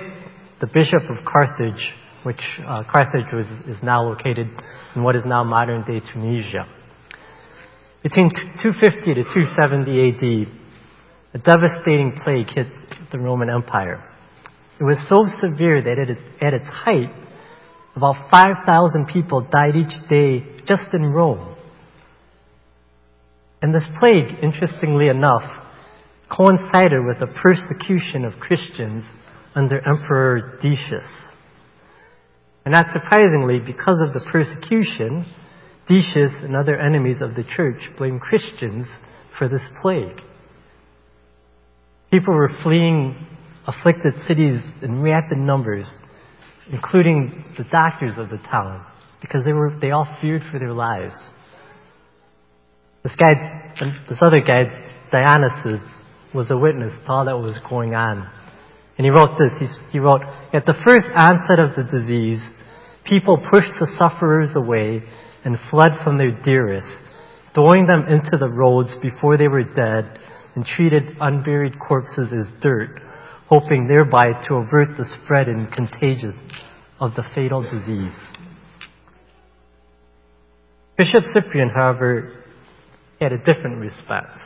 the 0.61 0.66
bishop 0.66 1.02
of 1.11 1.24
Carthage, 1.24 1.94
which 2.22 2.40
uh, 2.66 2.85
Carthage 2.90 3.33
was, 3.33 3.46
is 3.66 3.83
now 3.83 4.02
located 4.09 4.48
in 4.94 5.02
what 5.02 5.16
is 5.16 5.24
now 5.26 5.42
modern 5.42 5.85
day 5.85 6.00
Tunisia. 6.12 6.66
Between 8.02 8.30
250 8.30 9.14
to 9.14 9.24
270 9.24 10.09
AD, 10.09 10.48
a 11.35 11.38
devastating 11.38 12.12
plague 12.22 12.48
hit 12.54 12.68
the 13.11 13.18
Roman 13.18 13.50
Empire. 13.50 14.04
It 14.80 14.84
was 14.84 14.98
so 15.08 15.24
severe 15.40 15.82
that 15.82 16.16
at 16.40 16.54
its 16.54 16.66
height, 16.66 17.10
about 17.96 18.28
5,000 18.30 19.06
people 19.06 19.46
died 19.50 19.76
each 19.76 20.08
day 20.08 20.44
just 20.66 20.92
in 20.92 21.04
Rome. 21.04 21.56
And 23.62 23.74
this 23.74 23.87
plague, 24.00 24.42
interestingly 24.42 25.08
enough, 25.08 25.44
coincided 26.28 27.04
with 27.06 27.20
the 27.20 27.28
persecution 27.40 28.24
of 28.24 28.40
Christians 28.40 29.04
under 29.54 29.78
Emperor 29.78 30.58
Decius. 30.60 31.08
And 32.64 32.72
not 32.72 32.87
surprisingly, 32.92 33.60
because 33.64 34.02
of 34.04 34.12
the 34.12 34.28
persecution, 34.32 35.24
Decius 35.87 36.32
and 36.42 36.56
other 36.56 36.76
enemies 36.80 37.22
of 37.22 37.34
the 37.34 37.44
church 37.44 37.80
blamed 37.96 38.22
Christians 38.22 38.88
for 39.38 39.48
this 39.48 39.66
plague. 39.82 40.20
People 42.10 42.34
were 42.34 42.50
fleeing 42.62 43.26
afflicted 43.66 44.14
cities 44.27 44.61
in 44.83 45.03
rapid 45.03 45.38
numbers, 45.38 45.87
including 46.70 47.44
the 47.57 47.64
doctors 47.64 48.14
of 48.18 48.31
the 48.31 48.38
town, 48.38 48.85
because 49.20 49.44
they 49.44 49.53
were, 49.53 49.77
they 49.81 49.90
all 49.90 50.07
feared 50.20 50.42
for 50.50 50.59
their 50.59 50.72
lives. 50.72 51.14
This 53.03 53.14
guy, 53.16 53.74
this 54.09 54.18
other 54.20 54.40
guy, 54.40 54.64
Dionysius, 55.11 55.83
was 56.35 56.50
a 56.50 56.57
witness 56.57 56.92
to 57.05 57.12
all 57.12 57.24
that 57.27 57.37
was 57.38 57.57
going 57.68 57.94
on. 57.94 58.29
And 58.96 59.05
he 59.05 59.11
wrote 59.11 59.38
this. 59.38 59.53
He, 59.59 59.92
he 59.92 59.98
wrote, 59.98 60.22
At 60.53 60.66
the 60.66 60.74
first 60.85 61.07
onset 61.14 61.59
of 61.59 61.77
the 61.77 61.85
disease, 61.85 62.42
people 63.05 63.38
pushed 63.50 63.72
the 63.79 63.90
sufferers 63.98 64.50
away 64.57 65.03
and 65.44 65.59
fled 65.70 65.92
from 66.03 66.16
their 66.18 66.31
dearest, 66.42 66.96
throwing 67.55 67.87
them 67.87 68.07
into 68.09 68.37
the 68.38 68.48
roads 68.48 68.94
before 69.03 69.37
they 69.37 69.48
were 69.48 69.64
dead 69.64 70.18
and 70.55 70.64
treated 70.64 71.16
unburied 71.20 71.79
corpses 71.79 72.33
as 72.33 72.62
dirt, 72.62 73.00
hoping 73.54 73.86
thereby 73.86 74.32
to 74.48 74.54
avert 74.54 74.96
the 74.96 75.04
spread 75.04 75.48
and 75.48 75.70
contagion 75.70 76.34
of 76.98 77.14
the 77.14 77.22
fatal 77.36 77.62
disease. 77.62 78.18
Bishop 80.98 81.22
Cyprian, 81.32 81.70
however, 81.72 82.32
had 83.20 83.32
a 83.32 83.38
different 83.38 83.78
response. 83.78 84.38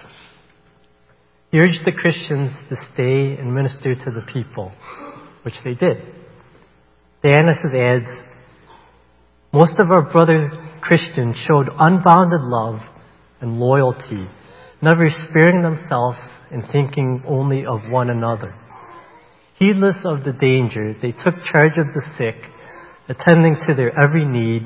He 1.50 1.58
urged 1.58 1.86
the 1.86 1.92
Christians 1.92 2.50
to 2.68 2.76
stay 2.92 3.34
and 3.40 3.54
minister 3.54 3.94
to 3.94 4.10
the 4.10 4.26
people, 4.30 4.72
which 5.42 5.54
they 5.64 5.72
did. 5.72 6.02
Dionysius 7.22 7.74
adds, 7.74 8.06
most 9.54 9.78
of 9.78 9.90
our 9.90 10.12
brother 10.12 10.50
Christians 10.82 11.36
showed 11.46 11.68
unbounded 11.78 12.42
love 12.42 12.80
and 13.40 13.58
loyalty, 13.58 14.28
never 14.82 15.06
sparing 15.08 15.62
themselves 15.62 16.18
and 16.50 16.62
thinking 16.70 17.22
only 17.26 17.64
of 17.64 17.90
one 17.90 18.10
another. 18.10 18.54
Heedless 19.58 19.96
of 20.04 20.24
the 20.24 20.32
danger, 20.32 20.94
they 21.02 21.12
took 21.12 21.34
charge 21.50 21.78
of 21.78 21.92
the 21.92 22.02
sick, 22.16 22.36
attending 23.08 23.56
to 23.66 23.74
their 23.74 23.92
every 23.98 24.24
need 24.24 24.62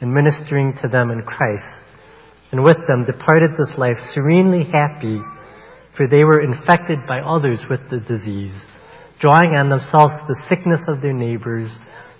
and 0.00 0.14
ministering 0.14 0.74
to 0.82 0.88
them 0.88 1.10
in 1.10 1.22
Christ 1.22 1.86
and 2.52 2.64
with 2.64 2.78
them 2.88 3.04
departed 3.04 3.52
this 3.52 3.72
life 3.76 3.96
serenely 4.12 4.64
happy, 4.64 5.20
for 5.96 6.08
they 6.08 6.24
were 6.24 6.40
infected 6.40 6.98
by 7.06 7.20
others 7.20 7.60
with 7.68 7.80
the 7.90 7.98
disease, 7.98 8.54
drawing 9.20 9.54
on 9.54 9.68
themselves 9.68 10.14
the 10.26 10.42
sickness 10.48 10.80
of 10.88 11.00
their 11.00 11.12
neighbors 11.12 11.70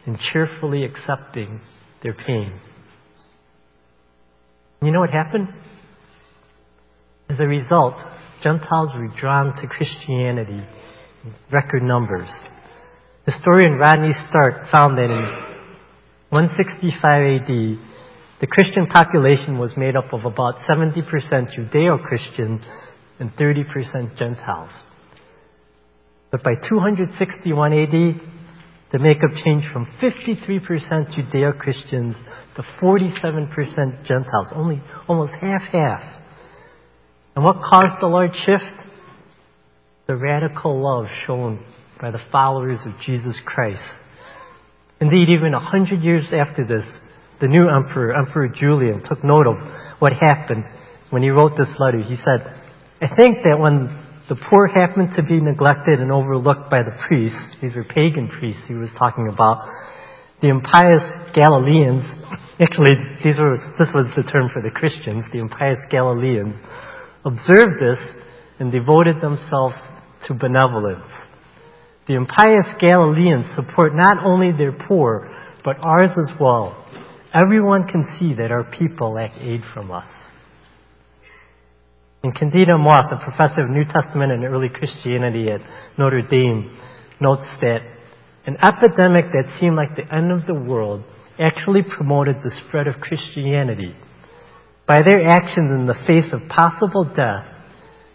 and 0.07 0.19
cheerfully 0.33 0.85
accepting 0.85 1.61
their 2.03 2.15
pain. 2.15 2.53
You 4.83 4.93
know 4.93 5.01
what 5.01 5.11
happened? 5.11 5.49
As 7.29 7.41
a 7.41 7.47
result, 7.47 7.95
Gentiles 8.43 8.93
were 8.95 9.09
drawn 9.19 9.55
to 9.61 9.67
Christianity 9.67 10.65
record 11.53 11.83
numbers. 11.83 12.29
Historian 13.27 13.79
Rodney 13.79 14.15
Stark 14.29 14.71
found 14.71 14.97
that 14.99 15.11
in 15.11 15.25
165 16.31 17.03
AD, 17.03 17.47
the 18.41 18.47
Christian 18.47 18.87
population 18.87 19.59
was 19.59 19.73
made 19.77 19.97
up 19.97 20.13
of 20.13 20.25
about 20.25 20.57
70% 20.69 21.05
Judeo-Christian 21.05 22.65
and 23.19 23.31
30% 23.37 24.17
Gentiles. 24.17 24.71
But 26.31 26.43
by 26.43 26.55
261 26.69 27.73
AD, 27.73 27.91
the 28.93 28.99
makeup 28.99 29.31
changed 29.45 29.67
from 29.73 29.87
53% 30.03 30.65
Judeo-Christians 31.15 32.17
to 32.57 32.63
47% 32.81 34.05
Gentiles, 34.05 34.53
only 34.55 34.83
almost 35.07 35.35
half-half. 35.35 36.03
And 37.37 37.45
what 37.45 37.57
caused 37.71 38.01
the 38.01 38.07
large 38.07 38.35
shift? 38.35 38.90
The 40.11 40.17
radical 40.17 40.83
love 40.83 41.07
shown 41.25 41.65
by 42.01 42.11
the 42.11 42.19
followers 42.33 42.81
of 42.85 43.01
Jesus 43.01 43.41
Christ. 43.47 43.79
Indeed, 45.01 45.29
even 45.29 45.55
a 45.55 45.61
hundred 45.61 46.03
years 46.03 46.35
after 46.35 46.67
this, 46.67 46.83
the 47.41 47.47
new 47.47 47.69
emperor, 47.69 48.13
Emperor 48.13 48.49
Julian, 48.49 49.05
took 49.05 49.23
note 49.23 49.47
of 49.47 49.55
what 50.01 50.13
happened 50.13 50.65
when 51.11 51.23
he 51.23 51.29
wrote 51.29 51.53
this 51.57 51.73
letter. 51.79 52.03
He 52.03 52.17
said, 52.17 52.43
I 53.01 53.15
think 53.15 53.45
that 53.45 53.61
when 53.61 53.87
the 54.29 54.35
poor 54.35 54.67
happened 54.67 55.11
to 55.15 55.23
be 55.23 55.39
neglected 55.39 56.01
and 56.01 56.11
overlooked 56.11 56.69
by 56.73 56.83
the 56.83 56.99
priests, 57.07 57.55
these 57.63 57.77
were 57.77 57.85
pagan 57.85 58.27
priests 58.37 58.63
he 58.67 58.75
was 58.75 58.91
talking 58.99 59.31
about, 59.33 59.63
the 60.43 60.49
impious 60.49 61.07
Galileans, 61.37 62.03
actually 62.59 62.99
these 63.23 63.39
were, 63.39 63.59
this 63.79 63.95
was 63.95 64.11
the 64.17 64.25
term 64.25 64.51
for 64.53 64.61
the 64.61 64.75
Christians, 64.75 65.23
the 65.33 65.39
impious 65.39 65.79
Galileans, 65.89 66.57
observed 67.25 67.79
this 67.81 68.01
and 68.59 68.73
devoted 68.73 69.21
themselves 69.23 69.77
to 70.27 70.35
benevolence. 70.35 71.11
The 72.07 72.15
impious 72.15 72.67
Galileans 72.81 73.47
support 73.55 73.93
not 73.95 74.19
only 74.25 74.53
their 74.53 74.73
poor, 74.73 75.31
but 75.65 75.77
ours 75.81 76.11
as 76.19 76.33
well. 76.41 76.77
Everyone 77.33 77.87
can 77.87 78.05
see 78.19 78.35
that 78.35 78.51
our 78.51 78.65
people 78.65 79.13
lack 79.13 79.31
aid 79.39 79.63
from 79.73 79.93
us. 79.93 80.09
And 82.23 82.35
Candida 82.35 82.77
Moss, 82.77 83.07
a 83.13 83.23
professor 83.23 83.63
of 83.63 83.71
New 83.71 83.85
Testament 83.85 84.33
and 84.33 84.45
early 84.45 84.69
Christianity 84.69 85.51
at 85.51 85.61
Notre 85.97 86.23
Dame, 86.23 86.77
notes 87.21 87.47
that 87.61 87.81
an 88.47 88.57
epidemic 88.57 89.27
that 89.33 89.57
seemed 89.61 89.77
like 89.77 89.97
the 89.97 90.13
end 90.15 90.33
of 90.33 90.47
the 90.47 90.55
world 90.55 91.05
actually 91.39 91.83
promoted 91.83 92.37
the 92.43 92.51
spread 92.67 92.89
of 92.89 92.97
Christianity. 93.01 93.95
By 94.87 95.03
their 95.03 95.27
actions 95.29 95.71
in 95.71 95.87
the 95.87 95.95
face 96.07 96.33
of 96.33 96.49
possible 96.49 97.05
death, 97.05 97.47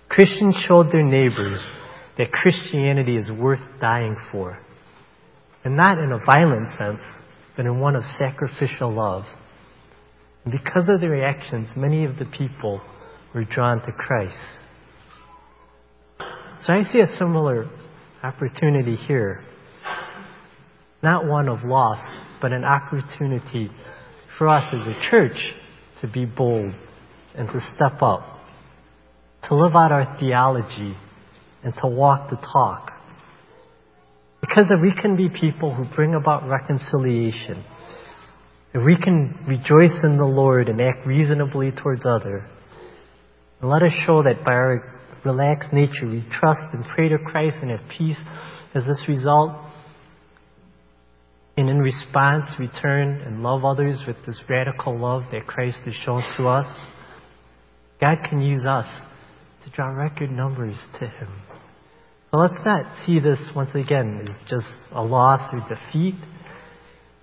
Christians 0.10 0.56
showed 0.68 0.92
their 0.92 1.04
neighbors 1.04 1.66
that 2.18 2.32
Christianity 2.32 3.18
is 3.18 3.30
worth 3.30 3.60
dying 3.82 4.16
for. 4.32 4.58
And 5.64 5.76
not 5.76 5.98
in 5.98 6.12
a 6.12 6.20
violent 6.24 6.70
sense, 6.78 7.02
but 7.58 7.66
in 7.66 7.80
one 7.80 7.96
of 7.96 8.04
sacrificial 8.18 8.94
love. 8.94 9.24
And 10.44 10.52
because 10.52 10.88
of 10.90 11.02
their 11.02 11.26
actions, 11.26 11.70
many 11.76 12.06
of 12.06 12.18
the 12.18 12.26
people 12.26 12.82
were 13.34 13.44
drawn 13.44 13.82
to 13.82 13.92
Christ. 13.92 14.36
So 16.62 16.74
I 16.74 16.84
see 16.84 17.00
a 17.00 17.18
similar 17.18 17.70
opportunity 18.24 18.96
here. 18.96 19.44
Not 21.04 21.28
one 21.28 21.50
of 21.50 21.64
loss, 21.64 22.00
but 22.42 22.52
an 22.52 22.64
opportunity 22.64 23.70
for 24.38 24.48
us 24.48 24.74
as 24.74 24.88
a 24.88 25.10
church 25.10 25.54
to 26.02 26.08
be 26.08 26.26
bold 26.26 26.74
and 27.36 27.48
to 27.50 27.60
step 27.76 28.02
up, 28.02 28.40
to 29.48 29.56
live 29.56 29.76
out 29.76 29.92
our 29.92 30.18
theology 30.20 30.96
and 31.66 31.74
to 31.82 31.88
walk 31.88 32.30
the 32.30 32.38
talk. 32.38 32.92
Because 34.40 34.68
if 34.70 34.80
we 34.80 34.94
can 35.02 35.18
be 35.18 35.28
people 35.28 35.74
who 35.74 35.86
bring 35.96 36.14
about 36.14 36.48
reconciliation, 36.48 37.66
if 38.74 38.86
we 38.86 38.98
can 39.02 39.40
rejoice 39.48 40.04
in 40.04 40.18
the 40.18 40.26
Lord 40.26 40.70
and 40.70 40.80
act 40.80 41.08
reasonably 41.08 41.72
towards 41.72 42.06
others, 42.06 42.44
and 43.60 43.70
let 43.70 43.82
us 43.82 43.92
show 44.06 44.22
that 44.22 44.46
by 44.46 44.52
our 44.52 44.94
relaxed 45.26 45.74
nature 45.74 46.08
we 46.08 46.24
trust 46.32 46.62
and 46.74 46.86
pray 46.86 47.10
to 47.10 47.18
Christ 47.18 47.58
and 47.62 47.72
have 47.72 47.90
peace 47.98 48.20
as 48.76 48.86
this 48.86 49.04
result, 49.08 49.52
and 51.58 51.70
in 51.70 51.80
response 51.80 52.46
we 52.60 52.70
turn 52.82 53.22
and 53.22 53.42
love 53.42 53.66
others 53.66 54.00
with 54.06 54.18
this 54.28 54.40
radical 54.48 55.00
love 55.00 55.24
that 55.32 55.48
Christ 55.48 55.78
has 55.86 55.96
shown 56.06 56.22
to 56.38 56.48
us, 56.48 56.68
God 58.00 58.18
can 58.30 58.42
use 58.42 58.66
us 58.66 58.86
to 59.64 59.70
draw 59.72 59.88
record 59.88 60.30
numbers 60.32 60.76
to 61.00 61.08
Him. 61.08 61.30
Let's 62.36 62.66
not 62.66 62.86
see 63.06 63.20
this 63.20 63.40
once 63.56 63.74
again 63.76 64.28
as 64.28 64.50
just 64.50 64.68
a 64.92 65.02
loss 65.02 65.54
or 65.54 65.60
defeat, 65.70 66.16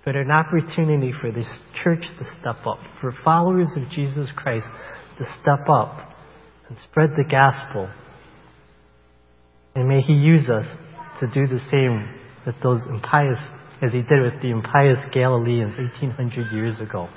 but 0.03 0.15
an 0.15 0.31
opportunity 0.31 1.13
for 1.21 1.31
this 1.31 1.47
church 1.83 2.01
to 2.01 2.25
step 2.39 2.65
up, 2.65 2.79
for 2.99 3.13
followers 3.23 3.67
of 3.75 3.89
Jesus 3.91 4.27
Christ 4.35 4.65
to 5.19 5.25
step 5.39 5.69
up 5.69 6.15
and 6.67 6.77
spread 6.79 7.11
the 7.11 7.25
gospel. 7.29 7.91
And 9.75 9.87
may 9.87 10.01
He 10.01 10.13
use 10.13 10.49
us 10.49 10.65
to 11.19 11.27
do 11.27 11.45
the 11.47 11.61
same 11.69 12.09
with 12.47 12.55
those 12.63 12.79
impious, 12.89 13.37
as 13.83 13.91
He 13.91 14.01
did 14.01 14.19
with 14.19 14.41
the 14.41 14.49
impious 14.49 14.97
Galileans 15.13 15.77
1800 15.77 16.51
years 16.51 16.79
ago. 16.79 17.07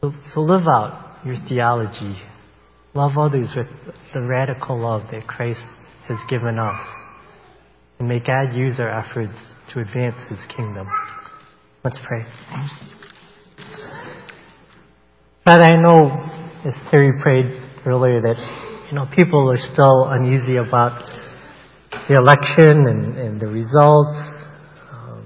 So, 0.00 0.14
so 0.32 0.40
live 0.42 0.68
out 0.68 1.18
your 1.24 1.36
theology 1.48 2.20
Love 2.96 3.18
others 3.18 3.52
with 3.54 3.66
the 4.14 4.22
radical 4.22 4.80
love 4.80 5.02
that 5.12 5.26
Christ 5.26 5.60
has 6.08 6.16
given 6.30 6.58
us. 6.58 6.80
And 7.98 8.08
may 8.08 8.20
God 8.20 8.54
use 8.54 8.80
our 8.80 8.88
efforts 8.88 9.36
to 9.74 9.80
advance 9.80 10.16
His 10.30 10.38
kingdom. 10.56 10.88
Let's 11.84 11.98
pray. 12.06 12.24
Father, 15.44 15.64
I 15.64 15.76
know, 15.76 16.08
as 16.64 16.72
Terry 16.90 17.12
prayed 17.20 17.60
earlier, 17.84 18.22
that 18.22 18.86
you 18.88 18.94
know 18.94 19.04
people 19.14 19.50
are 19.50 19.58
still 19.74 20.06
uneasy 20.08 20.56
about 20.56 21.02
the 22.08 22.14
election 22.14 22.88
and, 22.88 23.18
and 23.18 23.38
the 23.38 23.46
results 23.46 24.45